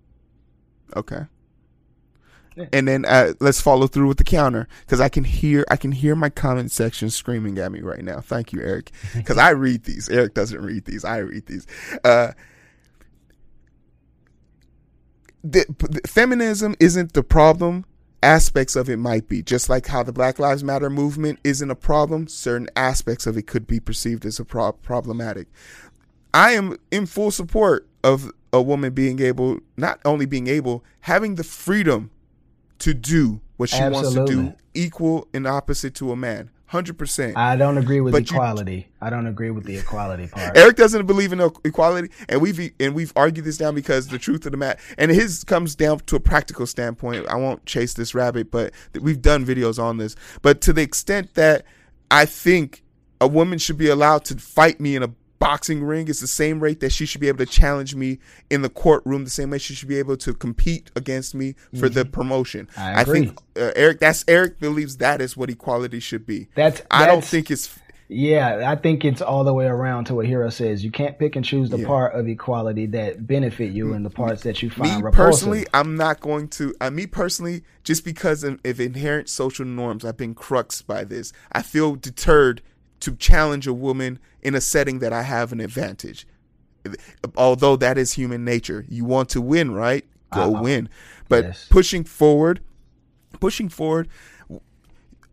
Okay 0.96 1.26
and 2.72 2.88
then 2.88 3.06
uh, 3.06 3.34
let's 3.40 3.62
follow 3.62 3.88
through 3.88 4.08
with 4.08 4.18
the 4.18 4.24
counter 4.24 4.68
because 4.82 5.02
I 5.02 5.10
can 5.10 5.24
hear 5.24 5.66
I 5.70 5.76
can 5.76 5.92
hear 5.92 6.16
my 6.16 6.30
comment 6.30 6.72
section 6.72 7.10
screaming 7.10 7.58
at 7.58 7.72
me 7.72 7.82
right 7.82 8.04
now. 8.04 8.22
Thank 8.22 8.54
you, 8.54 8.62
Eric, 8.62 8.92
because 9.16 9.38
I 9.38 9.50
read 9.52 9.84
these. 9.84 10.10
Eric 10.10 10.34
doesn't 10.34 10.62
read 10.62 10.86
these. 10.86 11.04
I 11.04 11.18
read 11.18 11.46
these. 11.48 11.68
Uh, 12.04 12.32
the, 15.44 15.66
the, 15.78 16.08
feminism 16.08 16.76
isn't 16.80 17.14
the 17.14 17.24
problem. 17.24 17.86
Aspects 18.24 18.76
of 18.76 18.90
it 18.90 18.98
might 18.98 19.30
be 19.30 19.44
just 19.44 19.70
like 19.70 19.86
how 19.86 20.02
the 20.02 20.12
Black 20.12 20.40
Lives 20.40 20.64
Matter 20.64 20.90
movement 20.90 21.38
isn't 21.44 21.70
a 21.70 21.76
problem. 21.76 22.28
Certain 22.28 22.68
aspects 22.76 23.28
of 23.28 23.38
it 23.38 23.46
could 23.46 23.68
be 23.68 23.80
perceived 23.80 24.26
as 24.26 24.40
a 24.40 24.46
pro- 24.46 24.72
problematic. 24.72 25.48
I 26.34 26.54
am 26.54 26.78
in 26.90 27.06
full 27.06 27.30
support 27.30 27.88
of 28.04 28.32
a 28.52 28.62
woman 28.62 28.94
being 28.94 29.22
able, 29.22 29.60
not 29.78 30.00
only 30.06 30.26
being 30.26 30.48
able, 30.48 30.84
having 31.02 31.36
the 31.36 31.44
freedom 31.44 32.10
to 32.80 32.94
do 32.94 33.42
what 33.58 33.70
she 33.70 33.78
Absolutely. 33.78 34.18
wants 34.18 34.32
to 34.32 34.50
do, 34.50 34.54
equal 34.74 35.28
and 35.34 35.48
opposite 35.48 35.96
to 35.96 36.12
a 36.12 36.16
man. 36.16 36.50
Hundred 36.68 36.98
percent. 36.98 37.38
I 37.38 37.56
don't 37.56 37.78
agree 37.78 38.02
with 38.02 38.12
but 38.12 38.24
equality. 38.24 38.76
You, 38.76 38.84
I 39.00 39.10
don't 39.12 39.28
agree 39.28 39.52
with 39.52 39.66
the 39.66 39.78
equality 39.78 40.28
part. 40.28 40.58
Eric 40.58 40.76
doesn't 40.76 41.06
believe 41.06 41.32
in 41.32 41.40
equality, 41.64 42.10
and 42.28 42.42
we've 42.42 42.74
and 42.80 42.96
we've 42.96 43.14
argued 43.16 43.46
this 43.46 43.58
down 43.58 43.76
because 43.76 44.08
the 44.08 44.18
truth 44.18 44.46
of 44.48 44.52
the 44.52 44.58
matter, 44.58 44.80
and 44.98 45.12
his 45.12 45.44
comes 45.44 45.76
down 45.76 46.00
to 46.00 46.16
a 46.16 46.20
practical 46.20 46.66
standpoint. 46.66 47.28
I 47.28 47.36
won't 47.36 47.66
chase 47.68 47.94
this 47.94 48.16
rabbit, 48.16 48.50
but 48.50 48.74
we've 49.00 49.22
done 49.22 49.46
videos 49.46 49.82
on 49.82 49.98
this. 49.98 50.16
But 50.42 50.60
to 50.62 50.74
the 50.74 50.82
extent 50.82 51.36
that 51.36 51.66
I 52.10 52.26
think 52.26 52.84
a 53.22 53.28
woman 53.28 53.60
should 53.60 53.78
be 53.78 53.88
allowed 53.88 54.26
to 54.26 54.36
fight 54.36 54.80
me 54.80 54.96
in 54.96 55.04
a 55.04 55.10
boxing 55.46 55.84
ring 55.84 56.08
is 56.08 56.20
the 56.20 56.28
same 56.28 56.60
rate 56.60 56.80
that 56.80 56.92
she 56.92 57.06
should 57.06 57.22
be 57.22 57.28
able 57.28 57.38
to 57.38 57.46
challenge 57.46 57.94
me 57.96 58.18
in 58.50 58.64
the 58.64 58.70
courtroom, 58.70 59.24
the 59.24 59.30
same 59.30 59.52
way 59.52 59.60
she 59.60 59.76
should 59.76 59.88
be 59.88 60.00
able 60.00 60.18
to 60.18 60.34
compete 60.34 60.90
against 60.96 61.36
me 61.36 61.54
for 61.72 61.86
mm-hmm. 61.88 61.94
the 61.94 62.06
promotion. 62.06 62.68
I, 62.76 63.02
I 63.02 63.04
think 63.04 63.38
uh, 63.56 63.72
Eric, 63.76 64.00
that's 64.00 64.26
Eric 64.28 64.60
believes 64.60 64.98
that 64.98 65.22
is 65.22 65.38
what 65.38 65.50
equality 65.50 66.00
should 66.00 66.26
be. 66.26 66.48
That's, 66.56 66.80
that's 66.80 66.88
I 66.90 67.06
don't 67.06 67.24
think 67.24 67.52
it's. 67.52 67.78
Yeah, 68.08 68.70
I 68.72 68.76
think 68.76 69.04
it's 69.04 69.22
all 69.22 69.44
the 69.44 69.54
way 69.54 69.66
around 69.66 70.06
to 70.06 70.16
what 70.16 70.28
Hero 70.28 70.50
says. 70.50 70.84
You 70.84 70.92
can't 70.92 71.18
pick 71.18 71.36
and 71.36 71.44
choose 71.44 71.72
the 71.72 71.80
yeah. 71.80 71.88
part 71.88 72.14
of 72.14 72.28
equality 72.28 72.86
that 72.88 73.26
benefit 73.26 73.72
you 73.72 73.94
and 73.94 74.06
the 74.06 74.12
parts 74.12 74.44
that 74.44 74.62
you 74.62 74.70
find 74.70 74.98
me 74.98 75.02
repulsive. 75.04 75.14
personally, 75.14 75.66
I'm 75.74 75.96
not 75.96 76.20
going 76.20 76.48
to. 76.50 76.76
Uh, 76.80 76.92
me 76.92 77.08
personally, 77.08 77.64
just 77.84 78.06
because 78.06 78.44
of, 78.44 78.60
of 78.64 78.80
inherent 78.80 79.28
social 79.28 79.66
norms, 79.66 80.06
I've 80.06 80.18
been 80.18 80.36
cruxed 80.36 80.86
by 80.86 81.04
this. 81.04 81.34
I 81.52 81.64
feel 81.64 81.96
deterred 81.96 82.62
to 83.02 83.16
challenge 83.16 83.68
a 83.68 83.74
woman 83.74 84.20
in 84.42 84.56
a 84.56 84.62
setting 84.62 85.00
that 85.00 85.14
I 85.14 85.24
have 85.24 85.52
an 85.52 85.60
advantage. 85.60 86.28
Although 87.36 87.76
that 87.78 87.98
is 87.98 88.14
human 88.14 88.46
nature. 88.46 88.86
You 88.88 89.06
want 89.06 89.30
to 89.30 89.42
win, 89.42 89.72
right? 89.72 90.06
Go 90.34 90.56
uh 90.56 90.62
win. 90.62 90.90
But 91.30 91.46
yes. 91.46 91.68
pushing 91.70 92.04
forward, 92.04 92.60
pushing 93.40 93.70
forward, 93.70 94.08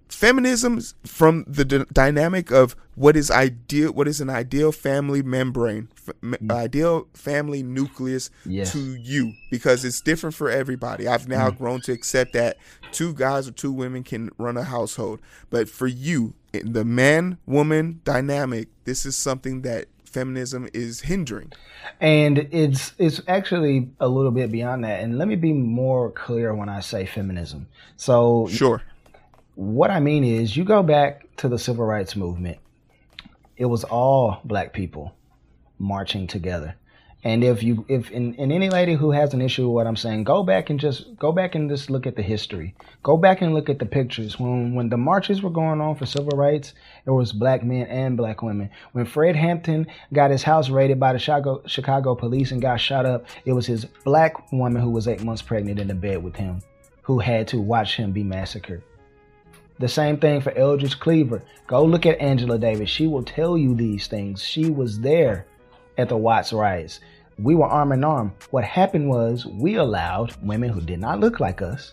feminism 0.09 0.81
from 1.05 1.45
the 1.47 1.65
d- 1.65 1.85
dynamic 1.93 2.51
of 2.51 2.77
what 2.95 3.17
is 3.17 3.31
ideal 3.31 3.91
what 3.93 4.07
is 4.07 4.21
an 4.21 4.29
ideal 4.29 4.71
family 4.71 5.23
membrane 5.23 5.89
f- 5.97 6.15
m- 6.23 6.37
ideal 6.51 7.09
family 7.15 7.63
nucleus 7.63 8.29
Yes. 8.45 8.73
to 8.73 8.79
you 8.79 9.33
because 9.51 9.87
it's 9.87 10.03
different 10.03 10.35
for 10.35 10.51
everybody 10.51 11.09
i've 11.09 11.27
now 11.29 11.51
grown 11.51 11.81
to 11.83 11.93
accept 11.93 12.35
that 12.35 12.59
two 12.93 13.15
guys 13.15 13.49
or 13.49 13.53
two 13.53 13.73
women 13.73 14.03
can 14.03 14.29
run 14.37 14.59
a 14.59 14.65
household 14.65 15.19
but 15.49 15.71
for 15.71 15.87
you 15.87 16.35
the 16.53 16.85
man 16.85 17.39
woman 17.47 18.01
dynamic 18.05 18.69
this 18.85 19.07
is 19.07 19.17
something 19.17 19.63
that 19.63 19.87
feminism 20.05 20.69
is 20.75 21.01
hindering 21.01 21.51
and 22.01 22.39
it's 22.51 22.93
it's 22.99 23.21
actually 23.27 23.91
a 23.99 24.09
little 24.09 24.31
bit 24.31 24.53
beyond 24.53 24.85
that. 24.85 25.03
And 25.03 25.19
let 25.19 25.27
me 25.29 25.37
be 25.37 25.53
more 25.53 26.11
clear 26.11 26.55
when 26.55 26.69
I 26.69 26.81
say 26.81 27.07
feminism. 27.07 27.69
So 27.97 28.49
sure 28.51 28.83
what 29.55 29.91
I 29.91 30.01
mean 30.01 30.25
is, 30.25 30.57
you 30.57 30.65
go 30.65 30.83
back 30.83 31.37
to 31.37 31.49
the 31.49 31.59
civil 31.59 31.85
rights 31.85 32.17
movement. 32.17 32.59
It 33.57 33.67
was 33.67 33.85
all 33.85 34.41
black 34.45 34.73
people 34.73 35.15
marching 35.79 36.27
together. 36.27 36.75
And 37.25 37.45
if 37.45 37.63
you, 37.63 37.85
if 37.89 38.11
in, 38.11 38.35
and 38.37 38.51
any 38.51 38.69
lady 38.69 38.95
who 38.95 39.13
has 39.13 39.33
an 39.33 39.41
issue 39.41 39.69
with 39.69 39.75
what 39.75 39.87
I'm 39.87 39.97
saying, 39.97 40.25
go 40.25 40.43
back 40.43 40.71
and 40.71 40.81
just 40.81 41.17
go 41.17 41.31
back 41.31 41.55
and 41.55 41.71
just 41.71 41.89
look 41.89 42.05
at 42.05 42.17
the 42.17 42.23
history. 42.23 42.75
Go 43.05 43.17
back 43.17 43.43
and 43.43 43.55
look 43.55 43.69
at 43.69 43.79
the 43.79 43.87
pictures. 43.87 44.41
When 44.41 44.75
when 44.75 44.89
the 44.89 44.97
marches 44.97 45.41
were 45.41 45.51
going 45.51 45.81
on 45.81 45.95
for 45.95 46.05
civil 46.05 46.37
rights, 46.37 46.75
it 47.07 47.11
was 47.11 47.33
black 47.33 47.63
men 47.63 47.87
and 47.87 48.17
black 48.17 48.43
women. 48.43 48.71
When 48.91 49.05
Fred 49.05 49.37
Hampton 49.37 49.87
got 50.13 50.33
his 50.33 50.43
house 50.43 50.69
raided 50.69 50.99
by 50.99 51.13
the 51.13 51.21
Chicago, 51.21 51.63
Chicago 51.67 52.17
police 52.17 52.51
and 52.51 52.61
got 52.61 52.79
shot 52.79 53.07
up, 53.07 53.27
it 53.45 53.53
was 53.53 53.67
his 53.67 53.85
black 53.85 54.51
woman 54.51 54.83
who 54.83 54.91
was 54.91 55.07
eight 55.07 55.23
months 55.23 55.43
pregnant 55.43 55.79
in 55.79 55.87
the 55.87 55.95
bed 55.95 56.25
with 56.25 56.35
him, 56.35 56.61
who 57.03 57.21
had 57.21 57.47
to 57.49 57.61
watch 57.61 57.97
him 57.97 58.11
be 58.11 58.25
massacred. 58.25 58.83
The 59.79 59.89
same 59.89 60.17
thing 60.19 60.41
for 60.41 60.57
Eldridge 60.57 60.99
Cleaver. 60.99 61.43
Go 61.69 61.85
look 61.85 62.05
at 62.05 62.19
Angela 62.21 62.59
Davis. 62.59 62.91
She 62.91 63.07
will 63.07 63.23
tell 63.23 63.57
you 63.57 63.75
these 63.75 64.07
things. 64.07 64.43
She 64.43 64.71
was 64.71 65.01
there 65.01 65.47
at 65.99 66.09
the 66.09 66.17
Watts 66.17 66.53
riots. 66.53 67.01
We 67.39 67.55
were 67.55 67.67
arm 67.67 67.93
in 67.93 68.05
arm. 68.05 68.33
What 68.51 68.65
happened 68.65 69.09
was 69.09 69.47
we 69.47 69.77
allowed 69.77 70.37
women 70.43 70.71
who 70.71 70.81
did 70.81 71.01
not 71.01 71.21
look 71.21 71.41
like 71.41 71.63
us 71.63 71.93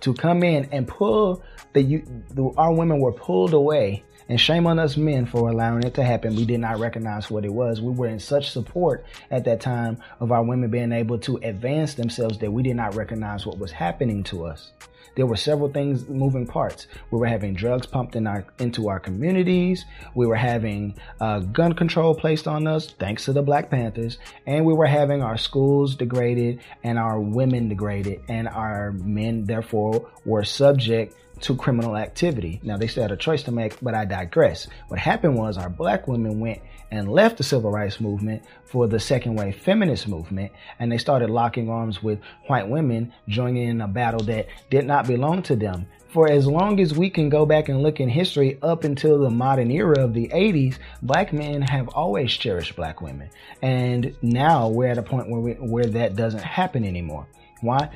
to 0.00 0.12
come 0.12 0.42
in 0.42 0.68
and 0.72 0.86
pull 0.86 1.42
the, 1.72 2.02
the 2.30 2.52
our 2.56 2.72
women 2.72 2.98
were 2.98 3.12
pulled 3.12 3.54
away. 3.54 4.02
And 4.28 4.40
shame 4.40 4.66
on 4.66 4.78
us 4.78 4.96
men 4.96 5.26
for 5.26 5.50
allowing 5.50 5.82
it 5.82 5.94
to 5.94 6.04
happen. 6.04 6.36
We 6.36 6.46
did 6.46 6.60
not 6.60 6.78
recognize 6.78 7.30
what 7.30 7.44
it 7.44 7.52
was. 7.52 7.82
We 7.82 7.90
were 7.90 8.06
in 8.06 8.20
such 8.20 8.50
support 8.50 9.04
at 9.30 9.44
that 9.44 9.60
time 9.60 9.98
of 10.20 10.32
our 10.32 10.42
women 10.42 10.70
being 10.70 10.92
able 10.92 11.18
to 11.18 11.36
advance 11.38 11.94
themselves 11.94 12.38
that 12.38 12.50
we 12.50 12.62
did 12.62 12.76
not 12.76 12.94
recognize 12.94 13.44
what 13.44 13.58
was 13.58 13.72
happening 13.72 14.22
to 14.24 14.46
us 14.46 14.72
there 15.14 15.26
were 15.26 15.36
several 15.36 15.68
things 15.68 16.08
moving 16.08 16.46
parts. 16.46 16.86
We 17.10 17.18
were 17.18 17.26
having 17.26 17.54
drugs 17.54 17.86
pumped 17.86 18.16
in 18.16 18.26
our 18.26 18.46
into 18.58 18.88
our 18.88 19.00
communities. 19.00 19.84
We 20.14 20.26
were 20.26 20.36
having 20.36 20.94
uh, 21.20 21.40
gun 21.40 21.74
control 21.74 22.14
placed 22.14 22.48
on 22.48 22.66
us, 22.66 22.86
thanks 22.86 23.24
to 23.26 23.32
the 23.32 23.42
Black 23.42 23.70
Panthers, 23.70 24.18
and 24.46 24.64
we 24.64 24.72
were 24.72 24.86
having 24.86 25.22
our 25.22 25.36
schools 25.36 25.94
degraded 25.94 26.60
and 26.82 26.98
our 26.98 27.20
women 27.20 27.68
degraded, 27.68 28.22
and 28.28 28.48
our 28.48 28.92
men 28.92 29.44
therefore 29.44 30.10
were 30.24 30.44
subject 30.44 31.14
to 31.40 31.56
criminal 31.56 31.96
activity. 31.96 32.60
Now 32.62 32.76
they 32.76 32.86
still 32.86 33.02
had 33.02 33.12
a 33.12 33.16
choice 33.16 33.42
to 33.44 33.52
make, 33.52 33.78
but 33.82 33.94
I 33.94 34.04
digress. 34.04 34.68
What 34.88 35.00
happened 35.00 35.36
was 35.36 35.58
our 35.58 35.68
black 35.68 36.06
women 36.06 36.40
went 36.40 36.60
and 36.92 37.10
left 37.10 37.38
the 37.38 37.42
civil 37.42 37.70
rights 37.70 38.00
movement 38.00 38.44
for 38.64 38.86
the 38.86 39.00
second 39.00 39.34
wave 39.34 39.56
feminist 39.56 40.06
movement, 40.06 40.52
and 40.78 40.92
they 40.92 40.98
started 40.98 41.30
locking 41.30 41.70
arms 41.70 42.02
with 42.02 42.20
white 42.46 42.68
women, 42.68 43.12
joining 43.28 43.68
in 43.68 43.80
a 43.80 43.88
battle 43.88 44.22
that 44.24 44.46
did 44.70 44.84
not 44.84 45.06
belong 45.06 45.42
to 45.42 45.56
them. 45.56 45.86
For 46.10 46.30
as 46.30 46.46
long 46.46 46.78
as 46.78 46.92
we 46.92 47.08
can 47.08 47.30
go 47.30 47.46
back 47.46 47.70
and 47.70 47.82
look 47.82 47.98
in 47.98 48.10
history 48.10 48.58
up 48.60 48.84
until 48.84 49.18
the 49.18 49.30
modern 49.30 49.70
era 49.70 50.04
of 50.04 50.12
the 50.12 50.28
80s, 50.28 50.76
black 51.00 51.32
men 51.32 51.62
have 51.62 51.88
always 51.88 52.30
cherished 52.30 52.76
black 52.76 53.00
women. 53.00 53.30
And 53.62 54.14
now 54.20 54.68
we're 54.68 54.88
at 54.88 54.98
a 54.98 55.02
point 55.02 55.30
where 55.30 55.40
we, 55.40 55.52
where 55.52 55.86
that 55.86 56.14
doesn't 56.14 56.42
happen 56.42 56.84
anymore. 56.84 57.26
Why? 57.62 57.88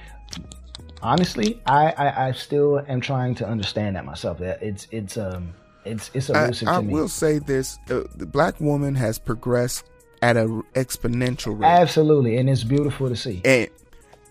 honestly, 1.03 1.61
I, 1.67 1.91
I, 1.91 2.29
I 2.29 2.33
still 2.33 2.83
am 2.89 3.03
trying 3.03 3.35
to 3.37 3.47
understand 3.47 3.97
that 3.97 4.07
myself. 4.07 4.41
It's 4.41 4.89
it's 4.91 5.19
um 5.19 5.53
it's 5.87 6.11
it's 6.15 6.31
I, 6.31 6.45
elusive 6.45 6.69
I 6.69 6.77
to 6.77 6.83
me. 6.83 6.93
will 6.93 7.09
say 7.09 7.39
this: 7.39 7.79
uh, 7.91 8.03
the 8.15 8.27
black 8.27 8.61
woman 8.61 8.95
has 8.95 9.19
progressed 9.19 9.85
at 10.23 10.37
an 10.37 10.63
exponential 10.75 11.59
rate, 11.61 11.69
Absolutely, 11.69 12.37
and 12.37 12.49
it's 12.51 12.65
beautiful 12.65 13.09
to 13.09 13.17
see. 13.17 13.41
and 13.45 13.69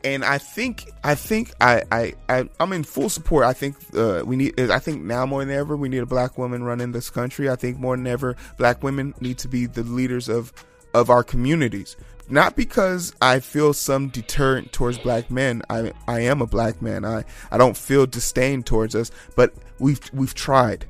and 0.03 0.23
I 0.23 0.37
think 0.37 0.91
I 1.03 1.15
think 1.15 1.51
I 1.59 1.83
I, 1.91 2.13
I 2.29 2.49
I'm 2.59 2.73
in 2.73 2.83
full 2.83 3.09
support. 3.09 3.45
I 3.45 3.53
think 3.53 3.75
uh, 3.95 4.23
we 4.25 4.35
need. 4.35 4.59
I 4.59 4.79
think 4.79 5.03
now 5.03 5.25
more 5.25 5.43
than 5.43 5.55
ever 5.55 5.75
we 5.75 5.89
need 5.89 5.99
a 5.99 6.05
black 6.05 6.37
woman 6.37 6.63
running 6.63 6.91
this 6.91 7.09
country. 7.09 7.49
I 7.49 7.55
think 7.55 7.79
more 7.79 7.95
than 7.97 8.05
ever 8.07 8.35
black 8.57 8.83
women 8.83 9.13
need 9.19 9.37
to 9.39 9.47
be 9.47 9.65
the 9.65 9.83
leaders 9.83 10.29
of 10.29 10.53
of 10.93 11.09
our 11.09 11.23
communities. 11.23 11.97
Not 12.27 12.55
because 12.55 13.13
I 13.21 13.39
feel 13.39 13.73
some 13.73 14.07
deterrent 14.09 14.71
towards 14.71 14.97
black 14.97 15.29
men. 15.29 15.61
I 15.69 15.91
I 16.07 16.21
am 16.21 16.41
a 16.41 16.47
black 16.47 16.81
man. 16.81 17.05
I 17.05 17.23
I 17.51 17.57
don't 17.57 17.77
feel 17.77 18.05
disdain 18.07 18.63
towards 18.63 18.95
us, 18.95 19.11
but 19.35 19.53
we've 19.79 20.01
we've 20.13 20.33
tried. 20.33 20.85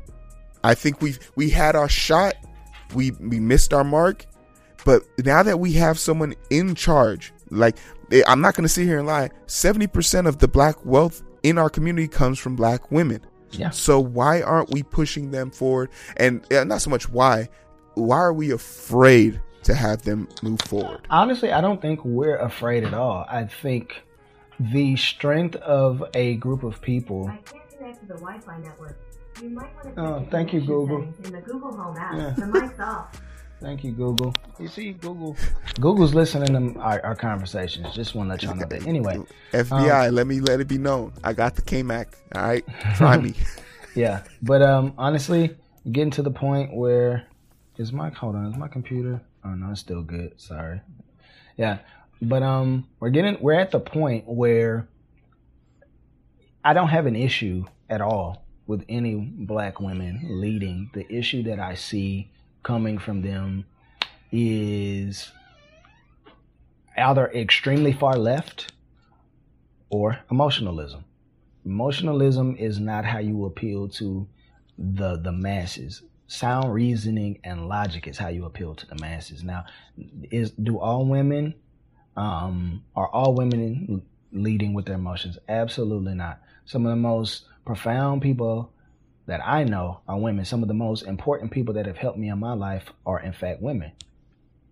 I 0.65 0.73
think 0.73 1.01
we've 1.01 1.19
we 1.35 1.49
had 1.51 1.75
our 1.75 1.87
shot. 1.87 2.35
We 2.95 3.11
we 3.11 3.39
missed 3.39 3.73
our 3.73 3.83
mark, 3.83 4.25
but 4.83 5.03
now 5.23 5.43
that 5.43 5.59
we 5.59 5.73
have 5.73 5.99
someone 5.99 6.33
in 6.49 6.73
charge, 6.73 7.33
like 7.51 7.77
eh, 8.11 8.23
I'm 8.27 8.41
not 8.41 8.55
going 8.55 8.63
to 8.63 8.69
sit 8.69 8.85
here 8.85 8.97
and 8.97 9.07
lie, 9.07 9.29
70% 9.45 10.27
of 10.27 10.39
the 10.39 10.47
black 10.47 10.83
wealth 10.83 11.21
in 11.43 11.59
our 11.59 11.69
community 11.69 12.07
comes 12.07 12.39
from 12.39 12.55
black 12.55 12.91
women. 12.91 13.21
Yeah. 13.51 13.69
So 13.69 13.99
why 13.99 14.41
aren't 14.41 14.71
we 14.71 14.81
pushing 14.81 15.29
them 15.29 15.51
forward? 15.51 15.89
And 16.17 16.45
eh, 16.51 16.63
not 16.63 16.81
so 16.81 16.89
much 16.89 17.09
why, 17.09 17.47
why 17.93 18.17
are 18.17 18.33
we 18.33 18.51
afraid 18.51 19.39
to 19.63 19.75
have 19.75 20.01
them 20.01 20.27
move 20.41 20.61
forward? 20.61 21.01
Honestly, 21.11 21.51
I 21.51 21.61
don't 21.61 21.81
think 21.81 22.03
we're 22.03 22.37
afraid 22.37 22.83
at 22.83 22.93
all. 22.95 23.25
I 23.29 23.45
think 23.45 24.03
the 24.59 24.95
strength 24.95 25.55
of 25.57 26.03
a 26.15 26.35
group 26.35 26.63
of 26.63 26.81
people. 26.81 27.27
I 27.27 27.37
can't 27.37 27.69
connect 27.69 27.99
to 27.99 28.05
the 28.07 28.15
Wi-Fi 28.15 28.57
network. 28.59 29.04
You 29.41 29.49
might 29.49 29.73
want 29.75 29.95
to 29.95 30.01
Oh, 30.01 30.27
thank 30.31 30.53
you, 30.53 30.61
Google. 30.61 31.01
in 31.23 31.31
the 31.31 31.41
Google 31.41 31.75
Home 31.75 31.97
app. 31.97 32.15
Yeah. 32.15 32.29
The 32.37 32.47
mic's 32.47 32.79
off. 32.79 33.21
Thank 33.61 33.83
you, 33.85 33.93
Google. 33.93 34.33
You 34.59 34.67
see, 34.67 34.91
Google. 34.91 35.35
Google's 35.79 36.13
listening 36.13 36.73
to 36.73 36.79
our, 36.79 37.03
our 37.05 37.15
conversations. 37.15 37.93
Just 37.95 38.13
want 38.13 38.27
to 38.27 38.31
let 38.31 38.43
y'all 38.43 38.53
know 38.55 38.65
that. 38.67 38.85
Anyway, 38.85 39.17
FBI, 39.53 40.11
let 40.11 40.27
me 40.27 40.41
let 40.41 40.59
it 40.59 40.67
be 40.67 40.77
known. 40.77 41.13
I 41.23 41.31
got 41.31 41.55
the 41.55 41.61
K-Mac. 41.61 42.17
All 42.35 42.43
right, 42.43 42.65
try 42.95 43.17
me. 43.17 43.33
yeah. 43.95 44.23
But 44.41 44.61
um, 44.61 44.93
honestly, 44.97 45.55
getting 45.89 46.11
to 46.11 46.21
the 46.21 46.31
point 46.31 46.75
where 46.75 47.27
is 47.77 47.93
my 47.93 48.09
hold 48.09 48.35
on, 48.35 48.45
is 48.47 48.57
my 48.57 48.67
computer? 48.67 49.21
Oh 49.45 49.55
no, 49.55 49.71
it's 49.71 49.79
still 49.79 50.01
good. 50.01 50.39
Sorry. 50.39 50.81
Yeah, 51.55 51.79
but 52.21 52.43
um, 52.43 52.87
we're 52.99 53.09
getting 53.09 53.37
we're 53.39 53.53
at 53.59 53.71
the 53.71 53.79
point 53.79 54.25
where 54.27 54.87
I 56.63 56.73
don't 56.73 56.89
have 56.89 57.05
an 57.05 57.15
issue 57.15 57.63
at 57.89 58.01
all 58.01 58.44
with 58.67 58.83
any 58.89 59.15
black 59.15 59.79
women 59.79 60.21
leading. 60.23 60.89
The 60.93 61.11
issue 61.11 61.43
that 61.43 61.59
I 61.59 61.75
see 61.75 62.29
coming 62.63 62.97
from 62.97 63.21
them 63.21 63.65
is 64.31 65.31
either 66.97 67.27
extremely 67.31 67.93
far 67.93 68.17
left 68.17 68.71
or 69.89 70.19
emotionalism. 70.31 71.05
Emotionalism 71.65 72.55
is 72.57 72.79
not 72.79 73.05
how 73.05 73.19
you 73.19 73.45
appeal 73.45 73.87
to 73.89 74.27
the 74.77 75.17
the 75.17 75.31
masses. 75.31 76.01
Sound 76.27 76.73
reasoning 76.73 77.39
and 77.43 77.67
logic 77.67 78.07
is 78.07 78.17
how 78.17 78.29
you 78.29 78.45
appeal 78.45 78.73
to 78.75 78.87
the 78.87 78.95
masses. 78.95 79.43
Now, 79.43 79.65
is 80.31 80.51
do 80.51 80.79
all 80.79 81.05
women 81.05 81.53
um, 82.17 82.83
are 82.95 83.07
all 83.07 83.33
women 83.33 84.01
leading 84.31 84.73
with 84.73 84.85
their 84.85 84.95
emotions? 84.95 85.37
Absolutely 85.47 86.15
not. 86.15 86.41
Some 86.65 86.85
of 86.85 86.89
the 86.89 86.95
most 86.95 87.45
profound 87.65 88.21
people 88.21 88.71
that 89.25 89.41
I 89.43 89.63
know 89.63 90.01
are 90.07 90.19
women. 90.19 90.45
Some 90.45 90.61
of 90.61 90.67
the 90.67 90.73
most 90.73 91.03
important 91.03 91.51
people 91.51 91.73
that 91.73 91.87
have 91.87 91.97
helped 91.97 92.17
me 92.17 92.29
in 92.29 92.39
my 92.39 92.53
life 92.53 92.91
are 93.05 93.19
in 93.19 93.33
fact 93.33 93.61
women. 93.61 93.91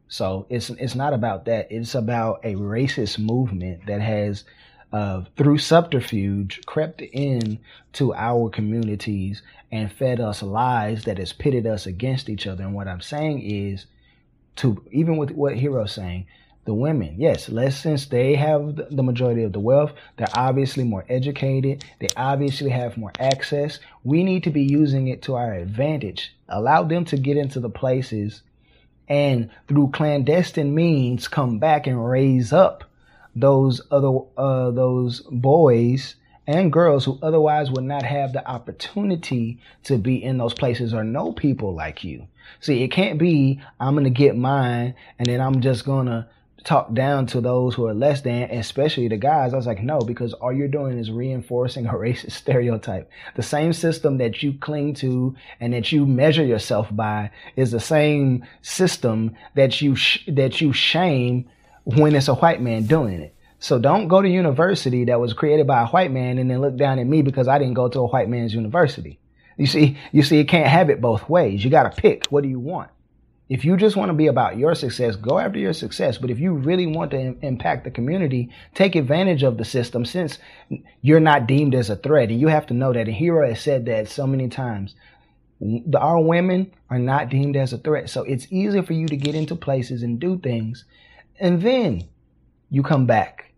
So 0.08 0.46
it's 0.50 0.70
it's 0.70 0.96
not 0.96 1.14
about 1.14 1.46
that. 1.46 1.72
It's 1.72 1.96
about 1.96 2.42
a 2.44 2.54
racist 2.56 3.18
movement 3.18 3.88
that 3.88 4.00
has 4.00 4.44
uh, 4.92 5.24
through 5.36 5.58
subterfuge 5.58 6.62
crept 6.68 7.02
in 7.02 7.60
to 7.94 8.14
our 8.14 8.50
communities 8.50 9.42
and 9.72 9.92
fed 9.92 10.20
us 10.20 10.44
lies 10.44 11.06
that 11.06 11.18
has 11.18 11.34
pitted 11.34 11.66
us 11.66 11.88
against 11.88 12.30
each 12.30 12.46
other. 12.46 12.64
And 12.64 12.76
what 12.76 12.88
I'm 12.88 13.02
saying 13.02 13.42
is 13.42 13.88
to 14.58 14.86
even 14.92 15.18
with 15.18 15.32
what 15.32 15.58
Hero's 15.58 15.94
saying, 15.94 16.28
the 16.66 16.74
women, 16.74 17.16
yes, 17.18 17.50
less 17.50 17.78
since 17.78 18.06
they 18.06 18.36
have 18.36 18.76
the- 18.76 19.04
majority 19.04 19.44
of 19.44 19.52
the 19.52 19.60
wealth, 19.60 19.92
they're 20.18 20.28
obviously 20.34 20.84
more 20.84 21.06
educated, 21.10 21.84
they 22.00 22.08
obviously 22.16 22.70
have 22.70 22.98
more 22.98 23.12
access. 23.20 23.80
We 24.04 24.24
need 24.24 24.44
to 24.44 24.50
be 24.50 24.64
using 24.64 25.08
it 25.08 25.22
to 25.24 25.36
our 25.36 25.54
advantage. 25.54 26.34
Allow 26.48 26.84
them 26.84 27.06
to 27.06 27.18
get 27.18 27.38
into 27.38 27.60
the 27.60 27.70
places 27.70 28.42
and 29.10 29.50
through 29.68 29.92
clandestine 29.92 30.74
means 30.74 31.28
come 31.28 31.60
back 31.60 31.88
and 31.88 32.10
raise 32.10 32.54
up 32.54 32.86
those 33.36 33.82
other 33.92 34.20
uh, 34.38 34.72
those 34.72 35.22
boys 35.22 36.16
and 36.46 36.74
girls 36.74 37.06
who 37.06 37.18
otherwise 37.22 37.72
would 37.72 37.84
not 37.84 38.04
have 38.04 38.34
the 38.34 38.46
opportunity 38.48 39.60
to 39.84 39.98
be 39.98 40.24
in 40.24 40.38
those 40.38 40.54
places 40.54 40.94
or 40.94 41.04
know 41.04 41.32
people 41.32 41.74
like 41.74 42.04
you. 42.04 42.28
See, 42.60 42.84
it 42.84 42.90
can't 42.90 43.18
be, 43.18 43.62
I'm 43.80 43.94
going 43.94 44.04
to 44.04 44.10
get 44.10 44.36
mine 44.36 44.96
and 45.18 45.26
then 45.26 45.40
I'm 45.40 45.62
just 45.62 45.86
going 45.86 46.08
to 46.08 46.28
talk 46.64 46.94
down 46.94 47.26
to 47.28 47.42
those 47.42 47.76
who 47.76 47.86
are 47.88 47.94
less 47.94 48.22
than, 48.22 48.50
especially 48.52 49.08
the 49.08 49.18
guys. 49.18 49.54
I 49.54 49.58
was 49.58 49.68
like, 49.68 49.84
no, 49.84 50.00
because 50.00 50.34
all 50.34 50.54
you're 50.54 50.68
doing 50.68 50.98
is 50.98 51.12
reinforcing 51.12 51.86
a 51.88 51.94
racist 51.94 52.32
stereotype. 52.32 53.10
The 53.36 53.44
same 53.44 53.74
system 53.74 54.18
that 54.18 54.42
you 54.42 54.54
cling 54.54 54.96
to 54.96 55.36
and 55.60 55.74
that 55.74 55.92
you 55.92 56.06
measure 56.06 56.46
yourself 56.46 56.88
by 56.92 57.32
is 57.56 57.72
the 57.72 57.80
same 57.80 58.46
system 58.62 59.36
that 59.56 59.82
you 59.82 59.96
sh- 59.96 60.26
that 60.28 60.62
you 60.62 60.74
shame 60.74 61.50
when 61.84 62.16
it's 62.16 62.28
a 62.28 62.36
white 62.36 62.62
man 62.62 62.86
doing 62.86 63.20
it. 63.20 63.36
So 63.60 63.80
don't 63.80 64.10
go 64.10 64.22
to 64.22 64.28
university 64.28 65.06
that 65.06 65.22
was 65.22 65.34
created 65.34 65.68
by 65.68 65.84
a 65.84 65.88
white 65.88 66.12
man 66.12 66.38
and 66.38 66.52
then 66.52 66.60
look 66.60 66.76
down 66.76 67.00
at 67.00 67.08
me 67.08 67.22
because 67.22 67.48
I 67.48 67.60
didn't 67.60 67.76
go 67.76 67.88
to 67.88 68.00
a 68.00 68.08
white 68.08 68.28
man's 68.28 68.54
university. 68.54 69.20
You 69.58 69.68
see, 69.68 69.98
you 70.12 70.24
see, 70.24 70.40
it 70.40 70.50
can't 70.50 70.68
have 70.68 70.90
it 70.90 71.00
both 71.00 71.30
ways. 71.30 71.64
You 71.64 71.70
got 71.70 71.84
to 71.84 72.02
pick. 72.02 72.26
What 72.28 72.44
do 72.44 72.50
you 72.50 72.60
want? 72.60 72.90
If 73.50 73.66
you 73.66 73.76
just 73.76 73.96
want 73.96 74.10
to 74.10 74.14
be 74.14 74.28
about 74.28 74.58
your 74.58 74.74
success, 74.74 75.16
go 75.16 75.38
after 75.38 75.60
your 75.60 75.74
success. 75.74 76.18
But 76.18 76.32
if 76.32 76.40
you 76.40 76.54
really 76.54 76.88
want 76.88 77.12
to 77.12 77.20
Im- 77.20 77.40
impact 77.42 77.84
the 77.84 77.92
community, 77.92 78.50
take 78.74 78.96
advantage 78.96 79.44
of 79.44 79.58
the 79.58 79.66
system 79.66 80.06
since 80.06 80.40
you're 81.02 81.20
not 81.20 81.46
deemed 81.46 81.76
as 81.76 81.90
a 81.90 81.98
threat. 81.98 82.30
And 82.30 82.40
you 82.40 82.48
have 82.48 82.66
to 82.68 82.74
know 82.74 82.94
that. 82.94 83.08
And 83.08 83.16
Hero 83.16 83.48
has 83.48 83.62
said 83.62 83.86
that 83.86 84.08
so 84.08 84.26
many 84.26 84.48
times. 84.48 84.96
The, 85.60 86.00
our 86.00 86.22
women 86.22 86.74
are 86.90 87.00
not 87.00 87.30
deemed 87.30 87.56
as 87.58 87.74
a 87.74 87.78
threat. 87.78 88.10
So 88.10 88.24
it's 88.24 88.48
easier 88.50 88.84
for 88.84 88.94
you 88.94 89.08
to 89.08 89.18
get 89.18 89.36
into 89.36 89.56
places 89.56 90.04
and 90.04 90.20
do 90.20 90.40
things. 90.40 90.86
And 91.40 91.62
then 91.62 92.08
you 92.70 92.82
come 92.82 93.06
back. 93.06 93.54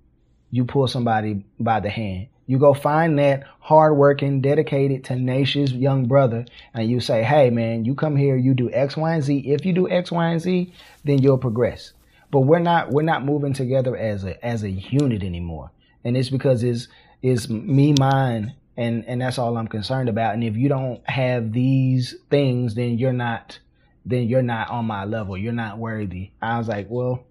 You 0.52 0.66
pull 0.66 0.88
somebody 0.88 1.46
by 1.60 1.80
the 1.80 1.90
hand. 1.90 2.28
You 2.48 2.60
go 2.60 2.74
find 2.74 3.18
that 3.18 3.44
hardworking, 3.60 4.42
dedicated, 4.42 5.04
tenacious 5.04 5.72
young 5.72 6.06
brother, 6.06 6.46
and 6.74 6.90
you 6.90 7.00
say, 7.00 7.24
"Hey, 7.24 7.50
man, 7.50 7.86
you 7.86 7.96
come 7.96 8.16
here. 8.16 8.36
You 8.36 8.54
do 8.54 8.72
X, 8.72 8.96
Y, 8.96 9.14
and 9.14 9.24
Z. 9.24 9.40
If 9.40 9.66
you 9.66 9.74
do 9.74 9.90
X, 9.90 10.12
Y, 10.12 10.30
and 10.30 10.42
Z, 10.42 10.72
then 11.04 11.20
you'll 11.20 11.38
progress." 11.40 11.94
But 12.32 12.42
we're 12.42 12.60
not 12.60 12.92
we're 12.92 13.02
not 13.02 13.26
moving 13.26 13.54
together 13.54 13.96
as 13.96 14.24
a 14.24 14.44
as 14.46 14.64
a 14.64 14.70
unit 14.70 15.24
anymore, 15.24 15.72
and 16.04 16.16
it's 16.16 16.30
because 16.30 16.64
it's 16.64 16.88
it's 17.24 17.50
me, 17.50 17.96
mine, 18.00 18.54
and 18.78 19.04
and 19.06 19.22
that's 19.22 19.40
all 19.40 19.58
I'm 19.58 19.68
concerned 19.68 20.10
about. 20.10 20.36
And 20.36 20.44
if 20.44 20.56
you 20.56 20.70
don't 20.70 21.02
have 21.10 21.52
these 21.52 22.16
things, 22.30 22.76
then 22.76 23.00
you're 23.00 23.14
not 23.14 23.60
then 24.06 24.28
you're 24.28 24.44
not 24.44 24.70
on 24.70 24.86
my 24.86 25.06
level. 25.06 25.36
You're 25.36 25.54
not 25.54 25.80
worthy. 25.80 26.30
I 26.42 26.60
was 26.60 26.68
like, 26.68 26.88
well 26.90 27.26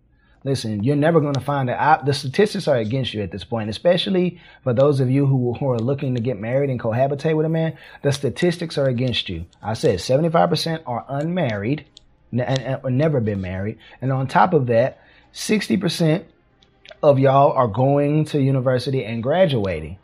Listen, 0.45 0.85
you're 0.85 0.95
never 0.95 1.21
going 1.21 1.35
to 1.35 1.41
find 1.41 1.71
it. 1.71 1.79
The 2.05 2.13
statistics 2.13 2.69
are 2.69 2.77
against 2.77 3.15
you 3.15 3.23
at 3.23 3.31
this 3.31 3.45
point, 3.45 3.71
especially 3.71 4.39
for 4.63 4.75
those 4.75 5.01
of 5.01 5.11
you 5.11 5.25
who, 5.25 5.55
who 5.55 5.71
are 5.71 5.79
looking 5.79 6.15
to 6.15 6.21
get 6.21 6.39
married 6.39 6.69
and 6.69 6.79
cohabitate 6.79 7.35
with 7.35 7.47
a 7.47 7.49
man. 7.49 7.79
The 8.03 8.13
statistics 8.13 8.77
are 8.77 8.87
against 8.87 9.31
you. 9.31 9.47
I 9.63 9.73
said 9.73 10.01
75% 10.01 10.83
are 10.87 11.07
unmarried 11.09 11.87
and, 12.31 12.43
and, 12.43 12.81
or 12.85 12.91
never 12.91 13.21
been 13.21 13.41
married. 13.41 13.79
And 14.03 14.13
on 14.13 14.27
top 14.27 14.53
of 14.53 14.67
that, 14.67 15.01
60% 15.33 16.25
of 17.03 17.19
y'all 17.19 17.53
are 17.53 17.69
going 17.69 18.27
to 18.27 18.41
university 18.41 19.03
and 19.03 19.23
graduating. 19.23 19.97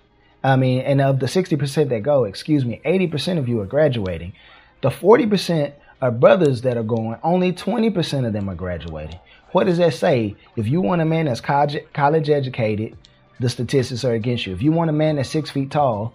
I 0.42 0.56
mean, 0.56 0.80
and 0.80 1.02
of 1.02 1.20
the 1.20 1.26
60% 1.26 1.90
that 1.90 2.02
go, 2.02 2.25
excuse 2.25 2.64
me, 2.64 2.80
80% 2.85 3.37
of 3.37 3.47
you 3.47 3.61
are 3.61 3.66
graduating. 3.66 4.32
The 4.80 4.88
40% 4.88 5.75
are 6.00 6.11
brothers 6.11 6.62
that 6.62 6.76
are 6.76 6.83
going, 6.83 7.19
only 7.23 7.52
20% 7.52 8.26
of 8.26 8.33
them 8.33 8.49
are 8.49 8.54
graduating. 8.54 9.19
What 9.52 9.64
does 9.64 9.78
that 9.78 9.95
say? 9.95 10.37
If 10.57 10.69
you 10.69 10.80
want 10.80 11.02
a 11.02 11.04
man 11.04 11.26
that's 11.26 11.40
college 11.40 11.78
college 11.92 12.30
educated, 12.30 12.97
the 13.40 13.49
statistics 13.49 14.04
are 14.04 14.12
against 14.12 14.47
you. 14.47 14.52
If 14.52 14.62
you 14.62 14.73
want 14.73 14.90
a 14.90 14.92
man 14.92 15.16
that's 15.16 15.28
six 15.28 15.50
feet 15.50 15.71
tall, 15.71 16.14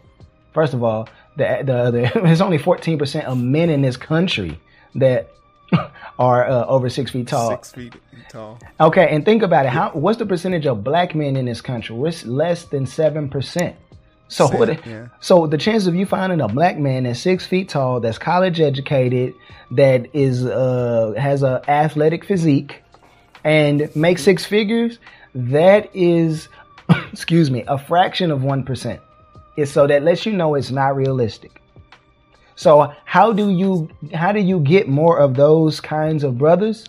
first 0.53 0.73
of 0.73 0.83
all, 0.83 1.09
the, 1.35 1.61
the, 1.63 1.91
the 1.91 2.19
there's 2.23 2.41
only 2.41 2.57
14% 2.57 3.25
of 3.25 3.37
men 3.37 3.69
in 3.69 3.81
this 3.81 3.97
country 3.97 4.59
that 4.95 5.31
are 6.19 6.47
uh, 6.47 6.65
over 6.65 6.89
six 6.89 7.11
feet 7.11 7.27
tall. 7.27 7.49
Six 7.49 7.71
feet 7.71 7.95
tall. 8.29 8.59
Okay, 8.79 9.09
and 9.09 9.25
think 9.25 9.43
about 9.43 9.65
it. 9.65 9.69
How 9.69 9.91
what's 9.91 10.17
the 10.17 10.25
percentage 10.25 10.65
of 10.65 10.83
black 10.83 11.13
men 11.13 11.35
in 11.35 11.45
this 11.45 11.61
country? 11.61 11.95
We're 11.95 12.13
less 12.25 12.65
than 12.65 12.85
seven 12.85 13.29
percent. 13.29 13.75
So 14.27 14.47
Same, 14.47 14.59
what? 14.59 14.85
yeah. 14.85 15.07
So 15.19 15.47
the 15.47 15.57
chances 15.57 15.87
of 15.87 15.95
you 15.95 16.05
finding 16.05 16.41
a 16.41 16.47
black 16.47 16.77
man 16.79 17.03
that's 17.03 17.19
six 17.19 17.45
feet 17.45 17.69
tall, 17.69 17.99
that's 17.99 18.17
college 18.17 18.59
educated, 18.59 19.33
that 19.71 20.07
is 20.13 20.45
uh, 20.45 21.13
has 21.17 21.43
a 21.43 21.61
athletic 21.69 22.25
physique, 22.25 22.81
and 23.43 23.95
makes 23.95 24.23
six 24.23 24.43
figures, 24.43 24.97
that 25.35 25.95
is, 25.95 26.49
excuse 27.11 27.51
me, 27.51 27.63
a 27.67 27.77
fraction 27.77 28.31
of 28.31 28.41
1%. 28.41 28.99
It's 29.55 29.71
so 29.71 29.87
that 29.87 30.03
lets 30.03 30.25
you 30.25 30.33
know 30.33 30.55
it's 30.55 30.71
not 30.71 30.95
realistic. 30.95 31.61
So 32.55 32.93
how 33.05 33.31
do 33.31 33.49
you, 33.49 33.89
how 34.13 34.31
do 34.31 34.39
you 34.39 34.59
get 34.59 34.87
more 34.87 35.19
of 35.19 35.35
those 35.35 35.79
kinds 35.79 36.23
of 36.23 36.37
brothers? 36.37 36.85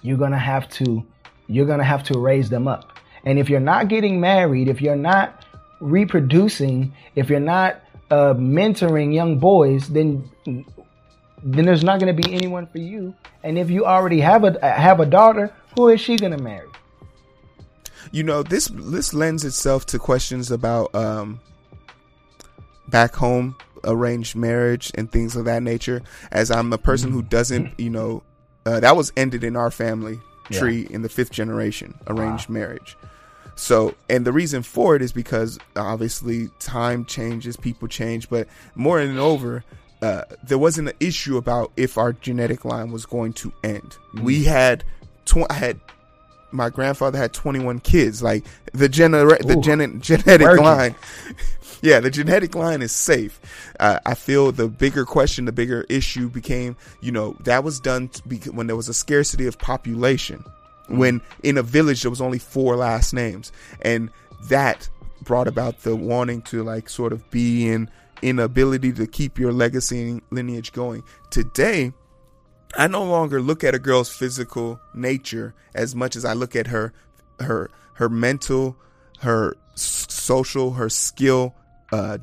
You're 0.00 0.16
to 0.30 0.38
have 0.38 0.68
to, 0.70 1.04
you're 1.46 1.66
going 1.66 1.78
to 1.78 1.84
have 1.84 2.02
to 2.04 2.18
raise 2.18 2.48
them 2.48 2.66
up. 2.66 2.98
And 3.24 3.38
if 3.38 3.50
you're 3.50 3.60
not 3.60 3.88
getting 3.88 4.20
married, 4.20 4.68
if 4.68 4.80
you're 4.80 4.96
not 4.96 5.41
reproducing, 5.82 6.94
if 7.14 7.28
you're 7.28 7.40
not 7.40 7.82
uh, 8.10 8.34
mentoring 8.34 9.12
young 9.14 9.38
boys, 9.38 9.88
then 9.88 10.30
then 10.44 11.64
there's 11.64 11.82
not 11.82 11.98
going 11.98 12.14
to 12.14 12.22
be 12.22 12.32
anyone 12.32 12.66
for 12.66 12.78
you. 12.78 13.14
And 13.42 13.58
if 13.58 13.68
you 13.68 13.84
already 13.84 14.20
have 14.20 14.44
a 14.44 14.58
have 14.64 15.00
a 15.00 15.06
daughter, 15.06 15.52
who 15.76 15.88
is 15.88 16.00
she 16.00 16.16
going 16.16 16.32
to 16.32 16.42
marry? 16.42 16.68
You 18.12 18.22
know, 18.22 18.42
this 18.42 18.70
this 18.72 19.12
lends 19.12 19.44
itself 19.44 19.86
to 19.86 19.98
questions 19.98 20.50
about 20.50 20.94
um, 20.94 21.40
back 22.88 23.14
home 23.14 23.56
arranged 23.84 24.36
marriage 24.36 24.92
and 24.94 25.10
things 25.10 25.34
of 25.34 25.46
that 25.46 25.62
nature. 25.62 26.02
As 26.30 26.50
I'm 26.50 26.72
a 26.72 26.78
person 26.78 27.10
who 27.10 27.22
doesn't, 27.22 27.80
you 27.80 27.90
know, 27.90 28.22
uh, 28.64 28.78
that 28.80 28.96
was 28.96 29.12
ended 29.16 29.42
in 29.42 29.56
our 29.56 29.72
family 29.72 30.20
tree 30.50 30.86
in 30.90 31.02
the 31.02 31.08
fifth 31.08 31.30
generation 31.30 31.98
arranged 32.06 32.48
wow. 32.48 32.54
marriage. 32.54 32.96
So, 33.54 33.94
and 34.08 34.24
the 34.24 34.32
reason 34.32 34.62
for 34.62 34.96
it 34.96 35.02
is 35.02 35.12
because 35.12 35.58
obviously 35.76 36.48
time 36.58 37.04
changes, 37.04 37.56
people 37.56 37.88
change, 37.88 38.28
but 38.28 38.48
more 38.74 38.98
and 38.98 39.18
over, 39.18 39.64
uh, 40.00 40.22
there 40.42 40.58
wasn't 40.58 40.88
an 40.88 40.96
issue 41.00 41.36
about 41.36 41.70
if 41.76 41.96
our 41.96 42.12
genetic 42.12 42.64
line 42.64 42.90
was 42.90 43.06
going 43.06 43.32
to 43.34 43.52
end. 43.62 43.82
Mm-hmm. 43.82 44.24
We 44.24 44.44
had, 44.44 44.84
tw- 45.24 45.50
I 45.50 45.54
had, 45.54 45.80
my 46.50 46.70
grandfather 46.70 47.18
had 47.18 47.32
21 47.32 47.78
kids. 47.80 48.22
Like 48.22 48.44
the 48.72 48.88
genera- 48.88 49.42
the 49.42 49.56
gen- 49.56 50.00
genetic 50.00 50.58
line, 50.58 50.96
yeah, 51.82 52.00
the 52.00 52.10
genetic 52.10 52.54
line 52.54 52.82
is 52.82 52.92
safe. 52.92 53.40
Uh, 53.78 54.00
I 54.04 54.14
feel 54.14 54.52
the 54.52 54.68
bigger 54.68 55.04
question, 55.04 55.44
the 55.44 55.52
bigger 55.52 55.86
issue 55.88 56.28
became, 56.28 56.76
you 57.00 57.12
know, 57.12 57.36
that 57.44 57.64
was 57.64 57.80
done 57.80 58.10
be- 58.26 58.38
when 58.38 58.66
there 58.66 58.76
was 58.76 58.88
a 58.88 58.94
scarcity 58.94 59.46
of 59.46 59.58
population. 59.58 60.44
Mm-hmm. 60.92 60.98
When 60.98 61.20
in 61.42 61.58
a 61.58 61.62
village 61.62 62.02
there 62.02 62.10
was 62.10 62.20
only 62.20 62.38
four 62.38 62.76
last 62.76 63.12
names, 63.12 63.50
and 63.80 64.10
that 64.44 64.88
brought 65.22 65.48
about 65.48 65.82
the 65.82 65.96
wanting 65.96 66.42
to 66.42 66.62
like 66.62 66.88
sort 66.88 67.12
of 67.12 67.28
be 67.30 67.68
in 67.68 67.90
inability 68.22 68.92
to 68.92 69.06
keep 69.06 69.38
your 69.38 69.52
legacy 69.52 70.10
and 70.10 70.22
lineage 70.30 70.72
going. 70.72 71.02
Today, 71.30 71.92
I 72.76 72.86
no 72.86 73.04
longer 73.04 73.40
look 73.40 73.64
at 73.64 73.74
a 73.74 73.78
girl's 73.78 74.10
physical 74.10 74.80
nature 74.94 75.54
as 75.74 75.94
much 75.94 76.16
as 76.16 76.24
I 76.24 76.32
look 76.32 76.56
at 76.56 76.68
her 76.68 76.92
her 77.40 77.70
her 77.94 78.08
mental, 78.08 78.76
her 79.20 79.56
social, 79.74 80.72
her 80.72 80.88
skill 80.88 81.54
uh, 81.92 82.18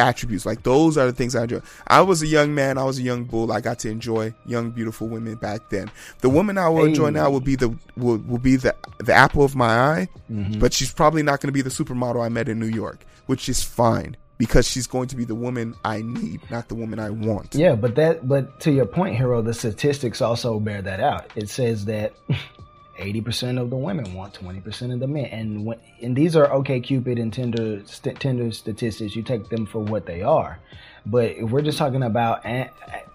attributes. 0.00 0.46
Like 0.46 0.62
those 0.62 0.96
are 0.96 1.06
the 1.06 1.12
things 1.12 1.34
I 1.34 1.42
enjoy. 1.42 1.60
I 1.86 2.00
was 2.02 2.22
a 2.22 2.26
young 2.26 2.54
man. 2.54 2.78
I 2.78 2.84
was 2.84 2.98
a 2.98 3.02
young 3.02 3.24
bull. 3.24 3.52
I 3.52 3.60
got 3.60 3.78
to 3.80 3.90
enjoy 3.90 4.34
young, 4.46 4.70
beautiful 4.70 5.08
women 5.08 5.36
back 5.36 5.70
then. 5.70 5.90
The 6.20 6.28
woman 6.28 6.58
I 6.58 6.68
will 6.68 6.82
hey. 6.82 6.90
enjoy 6.90 7.10
now 7.10 7.30
will 7.30 7.40
be 7.40 7.56
the 7.56 7.68
will, 7.96 8.18
will 8.18 8.38
be 8.38 8.56
the 8.56 8.74
the 8.98 9.12
apple 9.12 9.44
of 9.44 9.54
my 9.56 9.78
eye, 9.78 10.08
mm-hmm. 10.30 10.58
but 10.58 10.72
she's 10.72 10.92
probably 10.92 11.22
not 11.22 11.40
going 11.40 11.48
to 11.48 11.52
be 11.52 11.62
the 11.62 11.70
supermodel 11.70 12.24
I 12.24 12.28
met 12.28 12.48
in 12.48 12.58
New 12.58 12.66
York, 12.66 13.04
which 13.26 13.48
is 13.48 13.62
fine 13.62 14.16
because 14.38 14.68
she's 14.68 14.86
going 14.88 15.06
to 15.08 15.14
be 15.14 15.24
the 15.24 15.34
woman 15.36 15.74
I 15.84 16.02
need, 16.02 16.40
not 16.50 16.68
the 16.68 16.74
woman 16.74 16.98
I 16.98 17.10
want. 17.10 17.54
Yeah, 17.54 17.76
but 17.76 17.94
that 17.94 18.26
but 18.28 18.58
to 18.60 18.72
your 18.72 18.86
point, 18.86 19.16
Hero, 19.16 19.42
the 19.42 19.54
statistics 19.54 20.20
also 20.20 20.58
bear 20.58 20.82
that 20.82 21.00
out. 21.00 21.30
It 21.36 21.48
says 21.48 21.84
that 21.84 22.14
80% 23.02 23.60
of 23.60 23.70
the 23.70 23.76
women 23.76 24.14
want 24.14 24.34
20% 24.34 24.92
of 24.92 25.00
the 25.00 25.06
men. 25.06 25.26
And 25.26 25.66
when, 25.66 25.78
and 26.00 26.16
these 26.16 26.36
are 26.36 26.48
OkCupid 26.48 27.20
and 27.20 27.32
Tinder 27.32 27.82
st- 27.84 28.18
Tinder 28.20 28.52
statistics. 28.52 29.16
You 29.16 29.22
take 29.22 29.48
them 29.48 29.66
for 29.66 29.80
what 29.80 30.06
they 30.06 30.22
are. 30.22 30.58
But 31.04 31.32
if 31.32 31.50
we're 31.50 31.62
just 31.62 31.78
talking 31.78 32.02
about 32.02 32.44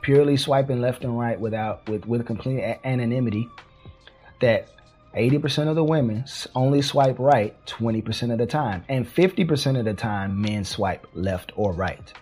purely 0.01 0.37
swiping 0.37 0.81
left 0.81 1.03
and 1.03 1.17
right 1.17 1.39
without 1.39 1.87
with 1.87 2.05
with 2.05 2.25
complete 2.25 2.61
anonymity, 2.83 3.49
that 4.41 4.67
80% 5.15 5.69
of 5.69 5.75
the 5.75 5.83
women 5.83 6.25
only 6.53 6.81
swipe 6.81 7.17
right 7.17 7.55
20% 7.65 8.31
of 8.31 8.37
the 8.37 8.45
time, 8.45 8.83
and 8.89 9.07
50% 9.07 9.79
of 9.79 9.85
the 9.85 9.93
time 9.93 10.41
men 10.41 10.63
swipe 10.63 11.07
left 11.13 11.51
or 11.55 11.73
right. 11.73 12.13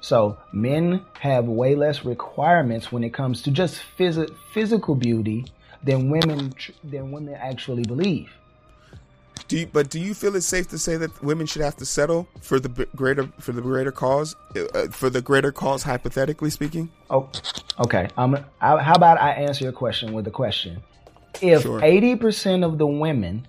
So 0.00 0.38
men 0.52 1.04
have 1.18 1.46
way 1.46 1.74
less 1.74 2.04
requirements 2.04 2.92
when 2.92 3.02
it 3.02 3.12
comes 3.12 3.42
to 3.42 3.50
just 3.50 3.80
phys- 3.98 4.32
physical 4.52 4.94
beauty 4.94 5.46
than 5.86 6.10
women 6.10 6.52
than 6.84 7.12
women 7.12 7.34
actually 7.34 7.84
believe. 7.84 8.28
Do 9.48 9.58
you, 9.58 9.66
but 9.66 9.90
do 9.90 10.00
you 10.00 10.12
feel 10.12 10.34
it's 10.34 10.46
safe 10.46 10.66
to 10.68 10.78
say 10.78 10.96
that 10.96 11.22
women 11.22 11.46
should 11.46 11.62
have 11.62 11.76
to 11.76 11.86
settle 11.86 12.26
for 12.40 12.58
the 12.58 12.68
greater 12.96 13.28
for 13.38 13.52
the 13.52 13.62
greater 13.62 13.92
cause, 13.92 14.34
uh, 14.74 14.88
for 14.88 15.08
the 15.08 15.22
greater 15.22 15.52
cause, 15.52 15.84
hypothetically 15.84 16.50
speaking? 16.50 16.90
Oh, 17.10 17.28
okay. 17.78 18.08
Um, 18.16 18.34
I, 18.60 18.82
how 18.82 18.94
about 18.94 19.20
I 19.20 19.30
answer 19.32 19.62
your 19.64 19.72
question 19.72 20.12
with 20.12 20.26
a 20.26 20.32
question? 20.32 20.82
If 21.40 21.62
Sure. 21.62 21.84
eighty 21.84 22.16
percent 22.16 22.64
of 22.64 22.78
the 22.78 22.86
women 22.86 23.46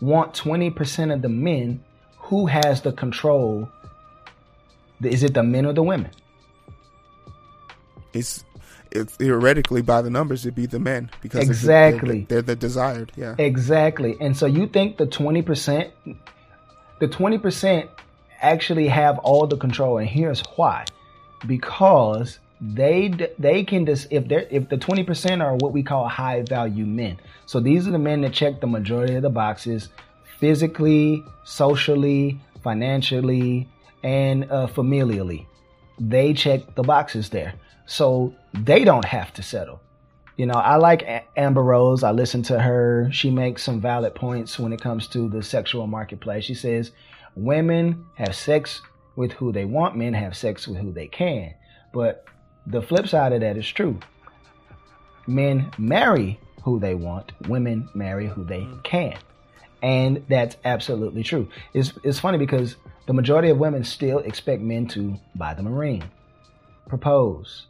want 0.00 0.34
twenty 0.34 0.70
percent 0.70 1.10
of 1.10 1.22
the 1.22 1.30
men, 1.30 1.82
who 2.18 2.46
has 2.46 2.82
the 2.82 2.92
control? 2.92 3.68
Is 5.02 5.22
it 5.22 5.32
the 5.32 5.44
men 5.44 5.64
or 5.64 5.72
the 5.72 5.82
women? 5.82 6.10
It's, 8.12 8.44
it's 8.98 9.16
theoretically 9.16 9.82
by 9.82 10.02
the 10.02 10.10
numbers, 10.10 10.44
it'd 10.44 10.54
be 10.54 10.66
the 10.66 10.78
men 10.78 11.10
because 11.22 11.40
they're 11.40 11.50
Exactly. 11.50 12.26
they're, 12.28 12.42
the, 12.42 12.46
they're 12.46 12.54
the 12.54 12.56
desired. 12.56 13.12
Yeah. 13.16 13.34
Exactly. 13.38 14.16
And 14.20 14.36
so 14.36 14.46
you 14.46 14.66
think 14.66 14.96
the 14.98 15.06
20%, 15.06 15.90
the 17.00 17.08
20% 17.08 17.88
actually 18.40 18.88
have 18.88 19.18
all 19.18 19.46
the 19.46 19.56
control. 19.56 19.98
And 19.98 20.08
here's 20.08 20.40
why. 20.56 20.84
Because 21.46 22.38
they 22.60 23.12
they 23.38 23.62
can 23.62 23.86
just 23.86 24.08
if 24.10 24.26
they're 24.26 24.46
if 24.50 24.68
the 24.68 24.76
20% 24.76 25.44
are 25.44 25.54
what 25.56 25.72
we 25.72 25.82
call 25.82 26.08
high 26.08 26.42
value 26.42 26.84
men. 26.84 27.18
So 27.46 27.60
these 27.60 27.86
are 27.86 27.92
the 27.92 27.98
men 28.00 28.22
that 28.22 28.32
check 28.32 28.60
the 28.60 28.66
majority 28.66 29.14
of 29.14 29.22
the 29.22 29.30
boxes 29.30 29.88
physically, 30.40 31.24
socially, 31.44 32.40
financially, 32.64 33.68
and 34.02 34.50
uh, 34.50 34.66
familially. 34.66 35.46
They 36.00 36.32
check 36.34 36.74
the 36.74 36.82
boxes 36.82 37.30
there. 37.30 37.54
So 37.86 38.34
they 38.52 38.84
don't 38.84 39.04
have 39.04 39.32
to 39.34 39.42
settle. 39.42 39.80
You 40.36 40.46
know, 40.46 40.54
I 40.54 40.76
like 40.76 41.02
A- 41.02 41.24
Amber 41.36 41.62
Rose. 41.62 42.04
I 42.04 42.12
listen 42.12 42.42
to 42.44 42.60
her. 42.60 43.08
She 43.12 43.30
makes 43.30 43.62
some 43.64 43.80
valid 43.80 44.14
points 44.14 44.58
when 44.58 44.72
it 44.72 44.80
comes 44.80 45.08
to 45.08 45.28
the 45.28 45.42
sexual 45.42 45.86
marketplace. 45.86 46.44
She 46.44 46.54
says 46.54 46.92
women 47.34 48.06
have 48.14 48.34
sex 48.34 48.80
with 49.16 49.32
who 49.32 49.50
they 49.50 49.64
want, 49.64 49.96
men 49.96 50.14
have 50.14 50.36
sex 50.36 50.68
with 50.68 50.78
who 50.78 50.92
they 50.92 51.08
can. 51.08 51.54
But 51.92 52.24
the 52.66 52.80
flip 52.80 53.08
side 53.08 53.32
of 53.32 53.40
that 53.40 53.56
is 53.56 53.68
true. 53.68 53.98
Men 55.26 55.72
marry 55.76 56.38
who 56.62 56.78
they 56.78 56.94
want, 56.94 57.32
women 57.48 57.88
marry 57.94 58.28
who 58.28 58.44
they 58.44 58.60
mm-hmm. 58.60 58.80
can. 58.82 59.18
And 59.82 60.24
that's 60.28 60.56
absolutely 60.64 61.22
true. 61.22 61.48
It's, 61.74 61.92
it's 62.04 62.20
funny 62.20 62.38
because 62.38 62.76
the 63.06 63.12
majority 63.12 63.48
of 63.48 63.58
women 63.58 63.84
still 63.84 64.18
expect 64.20 64.62
men 64.62 64.86
to 64.88 65.18
buy 65.34 65.54
them 65.54 65.66
a 65.66 65.70
ring, 65.70 66.04
propose, 66.88 67.66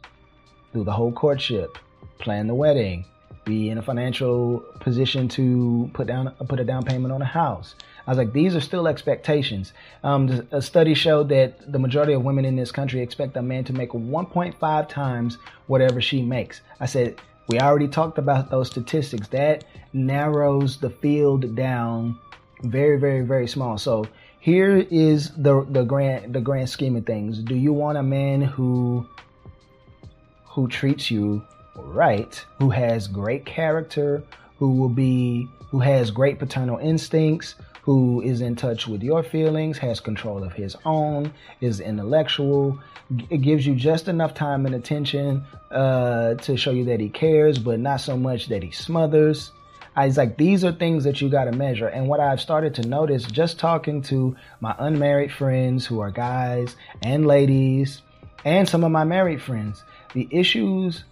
do 0.73 0.83
the 0.83 0.91
whole 0.91 1.11
courtship, 1.11 1.77
plan 2.19 2.47
the 2.47 2.55
wedding, 2.55 3.05
be 3.45 3.69
in 3.69 3.77
a 3.77 3.81
financial 3.81 4.59
position 4.79 5.27
to 5.27 5.89
put 5.93 6.07
down 6.07 6.33
put 6.47 6.59
a 6.59 6.63
down 6.63 6.83
payment 6.83 7.11
on 7.11 7.21
a 7.21 7.25
house. 7.25 7.75
I 8.05 8.11
was 8.11 8.17
like, 8.17 8.33
these 8.33 8.55
are 8.55 8.61
still 8.61 8.87
expectations. 8.87 9.73
Um, 10.03 10.47
a 10.51 10.61
study 10.61 10.93
showed 10.93 11.29
that 11.29 11.71
the 11.71 11.79
majority 11.79 12.13
of 12.13 12.23
women 12.23 12.45
in 12.45 12.55
this 12.55 12.71
country 12.71 13.01
expect 13.01 13.37
a 13.37 13.41
man 13.41 13.63
to 13.65 13.73
make 13.73 13.91
1.5 13.91 14.89
times 14.89 15.37
whatever 15.67 16.01
she 16.01 16.21
makes. 16.21 16.61
I 16.79 16.85
said, 16.85 17.19
we 17.47 17.59
already 17.59 17.87
talked 17.87 18.17
about 18.17 18.49
those 18.49 18.69
statistics. 18.69 19.27
That 19.29 19.63
narrows 19.93 20.77
the 20.77 20.89
field 20.89 21.55
down 21.55 22.19
very, 22.63 22.99
very, 22.99 23.21
very 23.21 23.47
small. 23.47 23.77
So 23.77 24.05
here 24.39 24.77
is 24.89 25.31
the 25.35 25.65
the 25.69 25.83
grand 25.83 26.33
the 26.33 26.41
grand 26.41 26.69
scheme 26.69 26.95
of 26.95 27.05
things. 27.05 27.39
Do 27.39 27.55
you 27.55 27.73
want 27.73 27.97
a 27.97 28.03
man 28.03 28.41
who 28.41 29.07
who 30.49 30.67
treats 30.67 31.09
you 31.09 31.41
right, 31.75 32.43
who 32.59 32.69
has 32.69 33.07
great 33.07 33.45
character, 33.45 34.23
who 34.57 34.71
will 34.71 34.89
be 34.89 35.47
who 35.69 35.79
has 35.79 36.09
great 36.11 36.39
paternal 36.39 36.77
instincts, 36.79 37.55
who 37.83 38.21
is 38.21 38.41
in 38.41 38.55
touch 38.55 38.87
with 38.87 39.03
your 39.03 39.23
feelings, 39.23 39.77
has 39.77 39.99
control 39.99 40.43
of 40.43 40.53
his 40.53 40.75
own, 40.83 41.31
is 41.61 41.79
intellectual, 41.79 42.79
it 43.29 43.41
gives 43.41 43.65
you 43.65 43.75
just 43.75 44.07
enough 44.07 44.33
time 44.33 44.65
and 44.65 44.75
attention 44.75 45.43
uh, 45.71 46.35
to 46.35 46.57
show 46.57 46.71
you 46.71 46.85
that 46.85 46.99
he 46.99 47.09
cares, 47.09 47.57
but 47.57 47.79
not 47.79 48.01
so 48.01 48.17
much 48.17 48.47
that 48.47 48.63
he 48.63 48.71
smothers. 48.71 49.51
I 49.95 50.05
was 50.05 50.17
like, 50.17 50.37
these 50.37 50.63
are 50.63 50.71
things 50.71 51.03
that 51.03 51.19
you 51.19 51.29
got 51.29 51.45
to 51.45 51.51
measure. 51.51 51.87
And 51.87 52.07
what 52.07 52.19
I've 52.19 52.39
started 52.39 52.75
to 52.75 52.87
notice 52.87 53.23
just 53.25 53.59
talking 53.59 54.01
to 54.03 54.35
my 54.61 54.75
unmarried 54.77 55.31
friends 55.31 55.85
who 55.85 55.99
are 55.99 56.11
guys 56.11 56.75
and 57.01 57.25
ladies, 57.25 58.01
and 58.45 58.69
some 58.69 58.83
of 58.83 58.91
my 58.91 59.03
married 59.03 59.41
friends, 59.41 59.83
the 60.13 60.27
issues 60.31 61.03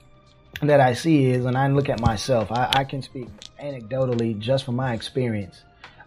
that 0.61 0.79
I 0.79 0.93
see 0.93 1.25
is, 1.25 1.45
and 1.45 1.57
I 1.57 1.67
look 1.67 1.89
at 1.89 1.99
myself, 1.99 2.51
I, 2.51 2.71
I 2.73 2.83
can 2.83 3.01
speak 3.01 3.27
anecdotally 3.61 4.37
just 4.39 4.65
from 4.65 4.75
my 4.75 4.93
experience. 4.93 5.61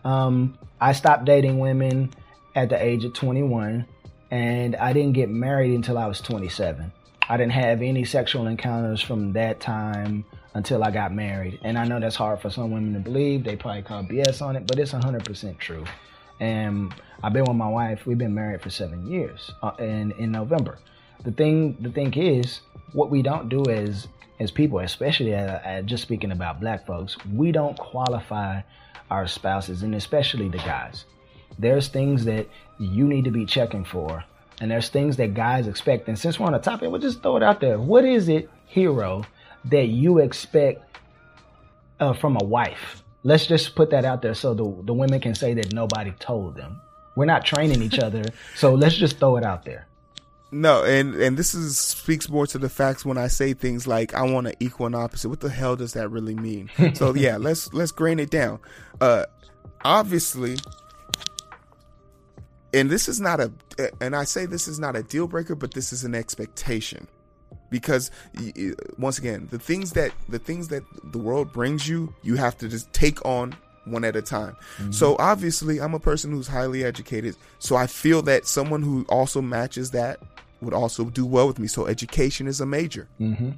Um, 0.04 0.58
I 0.80 0.92
stopped 0.92 1.24
dating 1.24 1.58
women 1.58 2.10
at 2.54 2.68
the 2.68 2.82
age 2.82 3.04
of 3.04 3.12
21, 3.12 3.86
and 4.30 4.76
I 4.76 4.92
didn't 4.92 5.12
get 5.12 5.28
married 5.28 5.74
until 5.74 5.98
I 5.98 6.06
was 6.06 6.20
27. 6.20 6.92
I 7.28 7.36
didn't 7.36 7.52
have 7.52 7.80
any 7.82 8.04
sexual 8.04 8.48
encounters 8.48 9.00
from 9.00 9.34
that 9.34 9.60
time 9.60 10.24
until 10.54 10.82
I 10.82 10.90
got 10.90 11.14
married. 11.14 11.60
And 11.62 11.78
I 11.78 11.84
know 11.84 12.00
that's 12.00 12.16
hard 12.16 12.40
for 12.40 12.50
some 12.50 12.72
women 12.72 12.94
to 12.94 13.00
believe. 13.00 13.44
They 13.44 13.54
probably 13.54 13.82
call 13.82 14.02
BS 14.02 14.42
on 14.42 14.56
it, 14.56 14.66
but 14.66 14.78
it's 14.80 14.92
100% 14.92 15.58
true. 15.58 15.84
And 16.40 16.92
I've 17.22 17.32
been 17.32 17.44
with 17.44 17.56
my 17.56 17.68
wife. 17.68 18.04
We've 18.06 18.18
been 18.18 18.34
married 18.34 18.62
for 18.62 18.70
seven 18.70 19.06
years 19.06 19.52
uh, 19.62 19.72
in 19.78 20.12
in 20.12 20.32
November. 20.32 20.78
The 21.22 21.32
thing 21.32 21.76
the 21.80 21.90
thing 21.90 22.14
is, 22.14 22.60
what 22.92 23.10
we 23.10 23.22
don't 23.22 23.48
do 23.48 23.62
as 23.68 24.08
as 24.38 24.50
people, 24.50 24.78
especially 24.78 25.34
uh, 25.34 25.58
uh, 25.58 25.82
just 25.82 26.02
speaking 26.02 26.32
about 26.32 26.60
black 26.60 26.86
folks, 26.86 27.16
we 27.32 27.52
don't 27.52 27.76
qualify 27.78 28.62
our 29.10 29.26
spouses, 29.26 29.82
and 29.82 29.94
especially 29.94 30.48
the 30.48 30.58
guys. 30.58 31.04
There's 31.58 31.88
things 31.88 32.24
that 32.24 32.48
you 32.78 33.06
need 33.06 33.24
to 33.24 33.30
be 33.30 33.44
checking 33.44 33.84
for, 33.84 34.24
and 34.60 34.70
there's 34.70 34.88
things 34.88 35.16
that 35.18 35.34
guys 35.34 35.66
expect. 35.66 36.08
And 36.08 36.18
since 36.18 36.40
we're 36.40 36.46
on 36.46 36.52
the 36.52 36.58
topic, 36.58 36.90
we'll 36.90 37.00
just 37.00 37.22
throw 37.22 37.36
it 37.36 37.42
out 37.42 37.60
there. 37.60 37.78
What 37.78 38.04
is 38.04 38.28
it, 38.28 38.48
hero, 38.66 39.24
that 39.66 39.88
you 39.88 40.18
expect 40.18 40.98
uh, 41.98 42.14
from 42.14 42.38
a 42.40 42.44
wife? 42.44 43.02
Let's 43.24 43.46
just 43.46 43.74
put 43.74 43.90
that 43.90 44.06
out 44.06 44.22
there 44.22 44.32
so 44.32 44.54
the, 44.54 44.64
the 44.84 44.94
women 44.94 45.20
can 45.20 45.34
say 45.34 45.52
that 45.52 45.74
nobody 45.74 46.12
told 46.12 46.56
them. 46.56 46.80
We're 47.14 47.26
not 47.26 47.44
training 47.44 47.82
each 47.82 47.98
other, 47.98 48.22
so 48.56 48.74
let's 48.74 48.94
just 48.94 49.18
throw 49.18 49.36
it 49.36 49.44
out 49.44 49.66
there. 49.66 49.86
No, 50.52 50.82
and 50.82 51.14
and 51.14 51.36
this 51.36 51.54
is 51.54 51.78
speaks 51.78 52.28
more 52.28 52.46
to 52.48 52.58
the 52.58 52.68
facts 52.68 53.04
when 53.04 53.16
I 53.16 53.28
say 53.28 53.52
things 53.52 53.86
like 53.86 54.14
I 54.14 54.22
want 54.22 54.48
an 54.48 54.54
equal 54.58 54.86
and 54.86 54.96
opposite. 54.96 55.28
What 55.28 55.40
the 55.40 55.48
hell 55.48 55.76
does 55.76 55.92
that 55.92 56.08
really 56.08 56.34
mean? 56.34 56.70
so 56.94 57.14
yeah, 57.14 57.36
let's 57.36 57.72
let's 57.72 57.92
grain 57.92 58.18
it 58.18 58.30
down. 58.30 58.58
Uh, 59.00 59.26
obviously, 59.84 60.56
and 62.74 62.90
this 62.90 63.08
is 63.08 63.20
not 63.20 63.40
a, 63.40 63.52
and 64.00 64.16
I 64.16 64.24
say 64.24 64.44
this 64.46 64.66
is 64.66 64.80
not 64.80 64.96
a 64.96 65.04
deal 65.04 65.28
breaker, 65.28 65.54
but 65.54 65.72
this 65.72 65.92
is 65.92 66.02
an 66.02 66.16
expectation 66.16 67.06
because 67.70 68.10
once 68.98 69.18
again, 69.18 69.46
the 69.52 69.58
things 69.58 69.92
that 69.92 70.10
the 70.28 70.40
things 70.40 70.68
that 70.68 70.82
the 71.12 71.18
world 71.18 71.52
brings 71.52 71.88
you, 71.88 72.12
you 72.22 72.34
have 72.36 72.58
to 72.58 72.68
just 72.68 72.92
take 72.92 73.24
on 73.24 73.54
one 73.84 74.04
at 74.04 74.14
a 74.14 74.22
time. 74.22 74.56
So 74.90 75.16
obviously, 75.18 75.80
I'm 75.80 75.94
a 75.94 76.00
person 76.00 76.32
who's 76.32 76.48
highly 76.48 76.84
educated, 76.84 77.36
so 77.60 77.76
I 77.76 77.86
feel 77.86 78.22
that 78.22 78.46
someone 78.46 78.82
who 78.82 79.06
also 79.08 79.40
matches 79.40 79.92
that 79.92 80.20
would 80.60 80.74
also 80.74 81.04
do 81.06 81.26
well 81.26 81.46
with 81.46 81.58
me. 81.58 81.66
So 81.66 81.86
education 81.86 82.46
is 82.46 82.60
a 82.60 82.66
major. 82.66 83.08
Mm-hmm. 83.20 83.50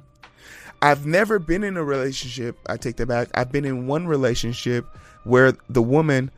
I've 0.81 1.05
never 1.05 1.39
been 1.39 1.63
in 1.63 1.77
a 1.77 1.83
relationship. 1.83 2.57
I 2.67 2.77
take 2.77 2.97
that 2.97 3.07
back. 3.07 3.29
I've 3.33 3.51
been 3.51 3.65
in 3.65 3.87
one 3.87 4.05
relationship 4.07 4.85
where 5.23 5.53
the 5.69 5.81
woman 5.81 6.29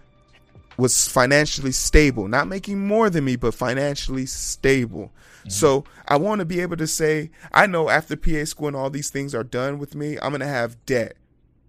was 0.77 1.07
financially 1.07 1.71
stable, 1.71 2.27
not 2.27 2.47
making 2.47 2.85
more 2.85 3.09
than 3.09 3.25
me, 3.25 3.37
but 3.37 3.53
financially 3.53 4.25
stable. 4.25 5.11
So 5.47 5.83
I 6.07 6.17
want 6.17 6.39
to 6.39 6.45
be 6.45 6.59
able 6.59 6.77
to 6.77 6.87
say, 6.87 7.29
I 7.53 7.67
know 7.67 7.89
after 7.89 8.15
PA 8.15 8.45
school 8.45 8.67
and 8.67 8.75
all 8.75 8.89
these 8.89 9.09
things 9.09 9.35
are 9.35 9.43
done 9.43 9.77
with 9.77 9.93
me, 9.93 10.17
I'm 10.19 10.31
going 10.31 10.39
to 10.39 10.47
have 10.47 10.83
debt. 10.85 11.17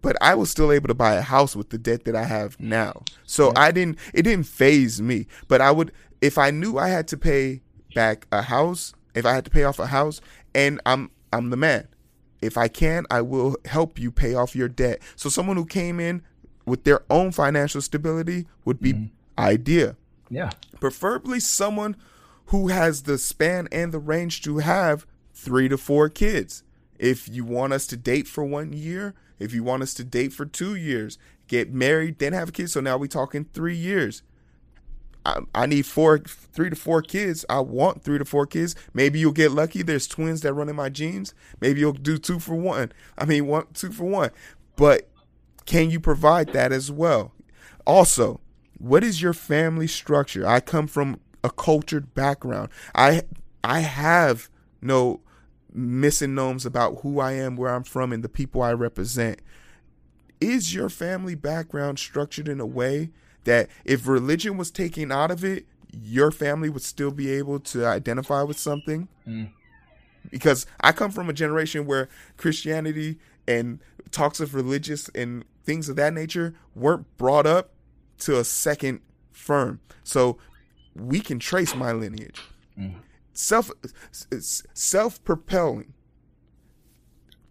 But 0.03 0.17
I 0.23 0.35
was 0.35 0.51
still 0.51 0.73
able 0.73 0.89
to 0.89 0.95
buy 0.95 1.15
a 1.15 1.23
house 1.23 1.55
with 1.57 1.71
the 1.71 1.79
debt 1.79 2.05
that 2.05 2.17
I 2.17 2.25
have 2.25 2.59
now. 2.61 3.03
So 3.25 3.53
I 3.57 3.73
didn't, 3.73 3.99
it 4.15 4.23
didn't 4.23 4.47
faze 4.47 5.01
me. 5.03 5.27
But 5.49 5.61
I 5.61 5.71
would, 5.73 5.93
if 6.21 6.39
I 6.39 6.51
knew 6.51 6.79
I 6.79 6.89
had 6.89 7.09
to 7.09 7.17
pay 7.17 7.61
back 7.97 8.27
a 8.31 8.43
house, 8.43 8.93
if 9.15 9.25
I 9.25 9.33
had 9.33 9.47
to 9.47 9.51
pay 9.51 9.65
off 9.65 9.79
a 9.79 9.87
house, 9.87 10.21
and 10.55 10.81
I'm, 10.85 11.11
I'm 11.33 11.49
the 11.49 11.57
man. 11.57 11.89
If 12.43 12.59
I 12.59 12.69
can, 12.69 13.07
I 13.11 13.23
will 13.23 13.57
help 13.65 13.99
you 13.99 14.13
pay 14.13 14.35
off 14.35 14.55
your 14.55 14.69
debt. 14.69 15.01
So 15.17 15.31
someone 15.31 15.57
who 15.57 15.65
came 15.65 15.99
in 15.99 16.23
with 16.67 16.85
their 16.85 17.01
own 17.09 17.33
financial 17.33 17.81
stability 17.81 18.47
would 18.67 18.81
be 18.81 18.93
mm-hmm. 18.93 19.07
idea. 19.41 19.97
Yeah. 20.29 20.51
Preferably 20.79 21.41
someone 21.41 21.97
who 22.47 22.69
has 22.69 23.05
the 23.05 23.17
span 23.17 23.67
and 23.73 23.93
the 23.93 23.99
range 23.99 24.43
to 24.43 24.59
have 24.59 25.07
three 25.33 25.69
to 25.69 25.79
four 25.79 26.11
kids. 26.11 26.63
If 26.99 27.29
you 27.29 27.45
want 27.45 27.73
us 27.73 27.87
to 27.89 27.97
date 27.97 28.29
for 28.29 28.45
one 28.45 28.75
year, 28.75 29.15
if 29.39 29.55
you 29.55 29.65
want 29.65 29.83
us 29.83 29.95
to 29.95 30.05
date 30.05 30.33
for 30.35 30.45
two 30.45 30.75
years, 30.75 31.19
get 31.49 31.73
married, 31.73 32.19
then 32.19 32.35
have 32.35 32.53
kids. 32.53 32.73
So 32.73 32.81
now 32.81 32.99
we're 32.99 33.07
talking 33.07 33.47
three 33.53 33.77
years. 33.77 34.23
I, 35.27 35.41
I 35.55 35.67
need 35.67 35.87
four, 35.87 36.21
three 36.21 36.71
to 36.71 36.77
four 36.77 37.03
kids. 37.03 37.45
I 37.51 37.59
want 37.61 38.03
three 38.03 38.19
to 38.19 38.25
four 38.25 38.47
kids. 38.47 38.77
Maybe 38.95 39.19
you'll 39.19 39.33
get 39.33 39.51
lucky. 39.51 39.83
There's 39.83 40.07
twins 40.07 40.43
that 40.43 40.55
run 40.55 40.69
in 40.69 40.77
my 40.77 40.89
genes. 40.89 41.35
Maybe 41.61 41.81
you'll 41.81 41.93
do 41.95 42.17
two 42.17 42.39
for 42.39 42.55
one. 42.55 42.93
I 43.19 43.25
mean, 43.25 43.49
one, 43.49 43.67
two 43.75 43.91
for 43.91 44.05
one. 44.05 44.31
But 44.77 45.09
can 45.67 45.91
you 45.91 45.99
provide 45.99 46.53
that 46.53 46.71
as 46.71 46.93
well? 46.93 47.33
Also, 47.87 48.41
What 48.79 49.03
is 49.03 49.23
your 49.23 49.33
family 49.33 49.87
structure? 49.87 50.47
I 50.47 50.61
come 50.61 50.87
from 50.87 51.19
a 51.43 51.51
cultured 51.51 52.15
background. 52.15 52.69
I 52.95 53.23
I 53.65 53.81
have 53.81 54.49
no 54.81 55.21
missing 55.73 56.39
about 56.39 57.01
who 57.01 57.19
I 57.19 57.33
am, 57.33 57.57
where 57.57 57.75
I'm 57.75 57.85
from, 57.85 58.13
and 58.13 58.23
the 58.23 58.29
people 58.29 58.63
I 58.63 58.73
represent. 58.73 59.41
Is 60.41 60.75
your 60.75 60.91
family 60.91 61.35
background 61.35 61.99
structured 61.99 62.49
in 62.49 62.61
a 62.61 62.67
way 62.67 63.11
that 63.47 63.69
if 63.85 64.07
religion 64.07 64.57
was 64.57 64.71
taken 64.71 65.11
out 65.11 65.31
of 65.31 65.43
it, 65.43 65.67
your 65.91 66.31
family 66.31 66.69
would 66.69 66.83
still 66.83 67.11
be 67.11 67.31
able 67.31 67.59
to 67.61 67.87
identify 67.87 68.43
with 68.43 68.59
something? 68.59 69.09
Mm. 69.27 69.51
Because 70.31 70.67
I 70.81 70.93
come 70.93 71.11
from 71.11 71.31
a 71.31 71.33
generation 71.33 71.87
where 71.87 72.09
Christianity 72.37 73.19
and 73.49 73.81
talks 74.11 74.41
of 74.41 74.55
religious 74.55 75.09
and 75.15 75.45
things 75.65 75.89
of 75.89 75.97
that 75.97 76.13
nature 76.13 76.55
weren't 76.75 77.17
brought 77.17 77.47
up 77.47 77.71
to 78.19 78.39
a 78.39 78.45
second 78.45 79.01
firm. 79.33 79.81
So 80.05 80.39
we 80.95 81.21
can 81.21 81.39
trace 81.39 81.75
my 81.75 81.93
lineage. 81.93 82.43
Mm. 82.79 82.97
Self 83.33 83.71
self 84.75 85.23
propelling. 85.25 85.93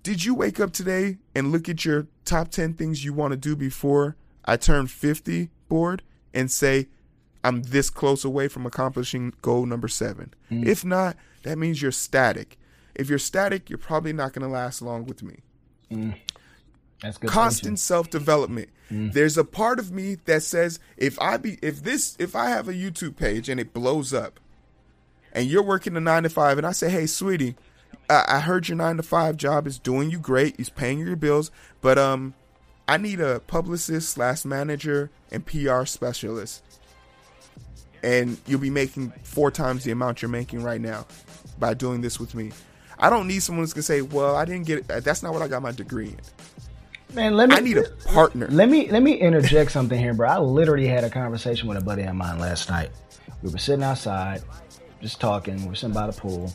Did 0.03 0.23
you 0.23 0.36
wake 0.36 0.60
up 0.60 0.71
today 0.71 1.17
and 1.34 1.51
look 1.51 1.67
at 1.67 1.86
your 1.86 2.08
top 2.25 2.49
10 2.49 2.73
things 2.73 3.03
you 3.03 3.13
want 3.13 3.31
to 3.31 3.38
do 3.38 3.55
before 3.55 4.15
I 4.45 4.58
turn 4.58 4.88
50 4.88 5.49
board 5.69 6.04
and 6.34 6.49
say 6.51 6.88
I'm 7.43 7.63
this 7.63 7.89
close 7.89 8.25
away 8.25 8.47
from 8.47 8.65
accomplishing 8.65 9.34
goal 9.41 9.65
number 9.65 9.88
7? 9.88 10.34
Mm. 10.51 10.65
If 10.65 10.84
not, 10.84 11.15
that 11.43 11.58
means 11.58 11.82
you're 11.82 11.91
static. 11.91 12.58
If 12.95 13.10
you're 13.10 13.19
static, 13.19 13.69
you're 13.69 13.78
probably 13.78 14.13
not 14.13 14.34
going 14.34 14.47
to 14.47 14.54
last 14.54 14.82
long 14.82 15.06
with 15.06 15.21
me 15.21 15.39
mm. 15.91 16.15
That's 17.01 17.17
good. 17.17 17.30
constant 17.30 17.80
self 17.80 18.10
development. 18.10 18.69
Mm. 18.91 19.13
There's 19.13 19.38
a 19.38 19.43
part 19.43 19.80
of 19.80 19.91
me 19.91 20.15
that 20.25 20.43
says 20.43 20.80
if 20.97 21.19
I 21.19 21.38
be 21.38 21.58
if 21.62 21.84
this 21.84 22.15
if 22.19 22.36
I 22.36 22.49
have 22.49 22.67
a 22.67 22.73
YouTube 22.73 23.15
page 23.15 23.49
and 23.49 23.60
it 23.60 23.73
blows 23.73 24.13
up, 24.13 24.39
and 25.34 25.47
you're 25.47 25.63
working 25.63 25.95
a 25.97 25.99
nine 25.99 26.23
to 26.23 26.30
five, 26.30 26.58
and 26.58 26.65
I 26.65 26.71
say, 26.71 26.89
hey, 26.89 27.06
sweetie, 27.06 27.56
I, 28.10 28.25
I 28.28 28.39
heard 28.39 28.67
your 28.69 28.78
nine 28.78 28.97
to 28.97 29.04
five 29.04 29.38
job 29.38 29.67
is 29.67 29.78
doing 29.78 30.10
you 30.10 30.19
great, 30.19 30.58
he's 30.58 30.69
paying 30.69 30.99
your 30.99 31.15
bills, 31.15 31.51
but 31.82 31.97
um, 31.97 32.34
I 32.88 32.98
need 32.98 33.19
a 33.19 33.39
publicist 33.41 34.10
slash 34.10 34.45
manager 34.45 35.10
and 35.32 35.45
PR 35.45 35.86
specialist, 35.86 36.63
and 38.04 38.38
you'll 38.45 38.60
be 38.60 38.69
making 38.69 39.12
four 39.24 39.50
times 39.50 39.84
the 39.84 39.91
amount 39.91 40.21
you're 40.21 40.30
making 40.30 40.62
right 40.62 40.80
now 40.80 41.06
by 41.60 41.74
doing 41.74 42.02
this 42.02 42.19
with 42.19 42.36
me. 42.36 42.52
I 43.00 43.10
don't 43.10 43.28
need 43.28 43.41
someone 43.41 43.63
who's 43.63 43.74
gonna 43.74 43.84
say, 43.84 44.02
"Well, 44.02 44.36
I 44.36 44.45
didn't 44.45 44.67
get 44.67 44.80
it. 44.80 44.91
Uh, 44.91 45.00
that's 45.00 45.24
not 45.24 45.34
what 45.34 45.41
I 45.41 45.48
got 45.48 45.62
my 45.62 45.71
degree 45.71 46.10
in." 46.10 46.19
Man, 47.15 47.36
let 47.36 47.50
me. 47.50 47.56
I 47.56 47.60
need 47.60 47.78
a 47.78 47.89
partner. 48.13 48.48
Let 48.50 48.69
me 48.69 48.89
let 48.89 49.02
me 49.02 49.13
interject 49.13 49.71
something 49.71 49.98
here, 49.98 50.13
bro. 50.13 50.30
I 50.30 50.39
literally 50.39 50.88
had 50.88 51.04
a 51.04 51.10
conversation 51.10 51.67
with 51.67 51.78
a 51.78 51.82
buddy 51.82 52.04
of 52.04 52.15
mine 52.15 52.39
last 52.39 52.69
night. 52.69 52.91
We 53.41 53.52
were 53.52 53.58
sitting 53.58 53.84
outside, 53.84 54.43
just 55.02 55.19
talking. 55.19 55.62
We 55.63 55.69
were 55.69 55.76
sitting 55.76 55.93
by 55.93 56.08
the 56.08 56.13
pool, 56.13 56.54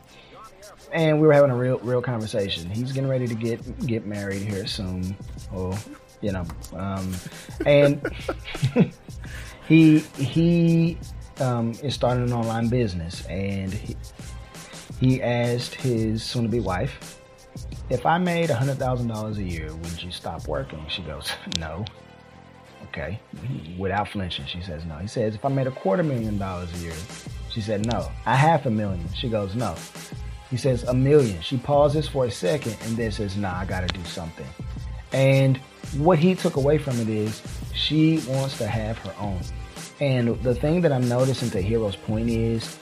and 0.92 1.20
we 1.20 1.26
were 1.26 1.32
having 1.32 1.50
a 1.50 1.56
real 1.56 1.78
real 1.78 2.02
conversation. 2.02 2.70
He's 2.70 2.92
getting 2.92 3.08
ready 3.08 3.26
to 3.26 3.34
get 3.34 3.86
get 3.86 4.06
married 4.06 4.42
here 4.42 4.66
soon, 4.66 5.16
or 5.52 5.76
you 6.20 6.32
know, 6.32 6.44
um, 6.74 7.14
and 7.66 8.00
he 9.68 9.98
he 9.98 10.98
um, 11.40 11.72
is 11.82 11.94
starting 11.94 12.24
an 12.24 12.32
online 12.32 12.68
business, 12.68 13.24
and 13.26 13.72
he, 13.72 13.96
he 15.00 15.22
asked 15.22 15.74
his 15.74 16.22
soon 16.22 16.44
to 16.44 16.48
be 16.48 16.60
wife 16.60 17.20
if 17.90 18.06
I 18.06 18.18
made 18.18 18.48
$100,000 18.48 19.36
a 19.36 19.42
year, 19.42 19.74
would 19.74 20.02
you 20.02 20.12
stop 20.12 20.46
working? 20.46 20.84
She 20.88 21.02
goes, 21.02 21.30
no. 21.58 21.84
Okay. 22.84 23.20
Without 23.78 24.08
flinching, 24.08 24.46
she 24.46 24.62
says 24.62 24.84
no. 24.84 24.96
He 24.96 25.06
says, 25.06 25.34
if 25.34 25.44
I 25.44 25.48
made 25.48 25.66
a 25.66 25.70
quarter 25.70 26.02
million 26.02 26.38
dollars 26.38 26.72
a 26.74 26.78
year, 26.78 26.94
she 27.50 27.60
said 27.60 27.86
no. 27.86 28.10
A 28.26 28.36
half 28.36 28.66
a 28.66 28.70
million. 28.70 29.06
She 29.14 29.28
goes, 29.28 29.54
no. 29.54 29.74
He 30.50 30.56
says, 30.56 30.82
a 30.84 30.94
million. 30.94 31.40
She 31.42 31.58
pauses 31.58 32.08
for 32.08 32.24
a 32.24 32.30
second 32.30 32.76
and 32.82 32.96
then 32.96 33.12
says, 33.12 33.36
nah, 33.36 33.60
I 33.60 33.64
got 33.64 33.86
to 33.86 33.86
do 33.86 34.04
something. 34.04 34.46
And 35.12 35.60
what 35.98 36.18
he 36.18 36.34
took 36.34 36.56
away 36.56 36.78
from 36.78 36.98
it 37.00 37.08
is 37.08 37.42
she 37.74 38.18
wants 38.28 38.58
to 38.58 38.66
have 38.66 38.98
her 38.98 39.14
own. 39.18 39.40
And 40.00 40.42
the 40.42 40.54
thing 40.54 40.80
that 40.82 40.92
I'm 40.92 41.08
noticing 41.08 41.50
to 41.50 41.60
Hero's 41.60 41.96
point 41.96 42.30
is 42.30 42.78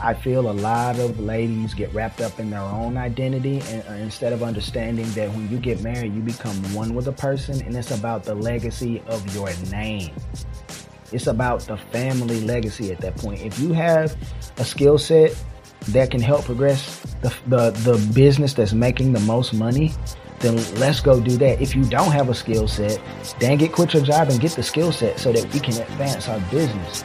I 0.00 0.14
feel 0.14 0.50
a 0.50 0.52
lot 0.52 0.98
of 0.98 1.18
ladies 1.20 1.74
get 1.74 1.92
wrapped 1.92 2.20
up 2.20 2.38
in 2.38 2.50
their 2.50 2.60
own 2.60 2.96
identity 2.96 3.60
and, 3.68 3.84
uh, 3.88 3.92
instead 3.92 4.32
of 4.32 4.42
understanding 4.42 5.10
that 5.12 5.30
when 5.30 5.50
you 5.50 5.58
get 5.58 5.82
married, 5.82 6.14
you 6.14 6.20
become 6.20 6.56
one 6.74 6.94
with 6.94 7.08
a 7.08 7.12
person 7.12 7.62
and 7.62 7.76
it's 7.76 7.90
about 7.90 8.24
the 8.24 8.34
legacy 8.34 9.02
of 9.06 9.34
your 9.34 9.50
name. 9.70 10.14
It's 11.12 11.26
about 11.26 11.60
the 11.62 11.76
family 11.76 12.40
legacy 12.40 12.92
at 12.92 13.00
that 13.00 13.16
point. 13.16 13.42
If 13.42 13.58
you 13.58 13.72
have 13.72 14.16
a 14.58 14.64
skill 14.64 14.96
set 14.96 15.34
that 15.88 16.10
can 16.10 16.20
help 16.20 16.44
progress 16.44 17.00
the, 17.22 17.34
the, 17.48 17.70
the 17.70 18.12
business 18.14 18.54
that's 18.54 18.72
making 18.72 19.12
the 19.12 19.20
most 19.20 19.52
money, 19.52 19.92
then 20.40 20.56
let's 20.74 21.00
go 21.00 21.20
do 21.20 21.36
that. 21.38 21.60
If 21.60 21.76
you 21.76 21.84
don't 21.84 22.12
have 22.12 22.28
a 22.28 22.34
skill 22.34 22.66
set, 22.66 23.00
dang 23.38 23.60
it, 23.60 23.72
quit 23.72 23.94
your 23.94 24.02
job 24.02 24.28
and 24.30 24.40
get 24.40 24.52
the 24.52 24.62
skill 24.62 24.90
set 24.90 25.18
so 25.18 25.32
that 25.32 25.52
we 25.52 25.60
can 25.60 25.80
advance 25.80 26.28
our 26.28 26.40
business. 26.50 27.02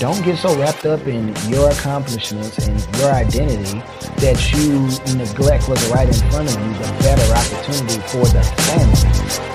Don't 0.00 0.22
get 0.24 0.38
so 0.38 0.58
wrapped 0.58 0.86
up 0.86 1.06
in 1.06 1.34
your 1.48 1.70
accomplishments 1.70 2.58
and 2.66 2.96
your 2.96 3.10
identity 3.12 3.78
that 4.18 4.52
you 4.52 5.16
neglect 5.16 5.68
what's 5.68 5.86
right 5.88 6.08
in 6.08 6.30
front 6.30 6.48
of 6.48 6.60
you, 6.60 6.72
the 6.72 6.96
better 7.00 7.34
opportunity 7.34 8.00
for 8.08 8.24
the 8.26 8.42
family. 8.42 9.47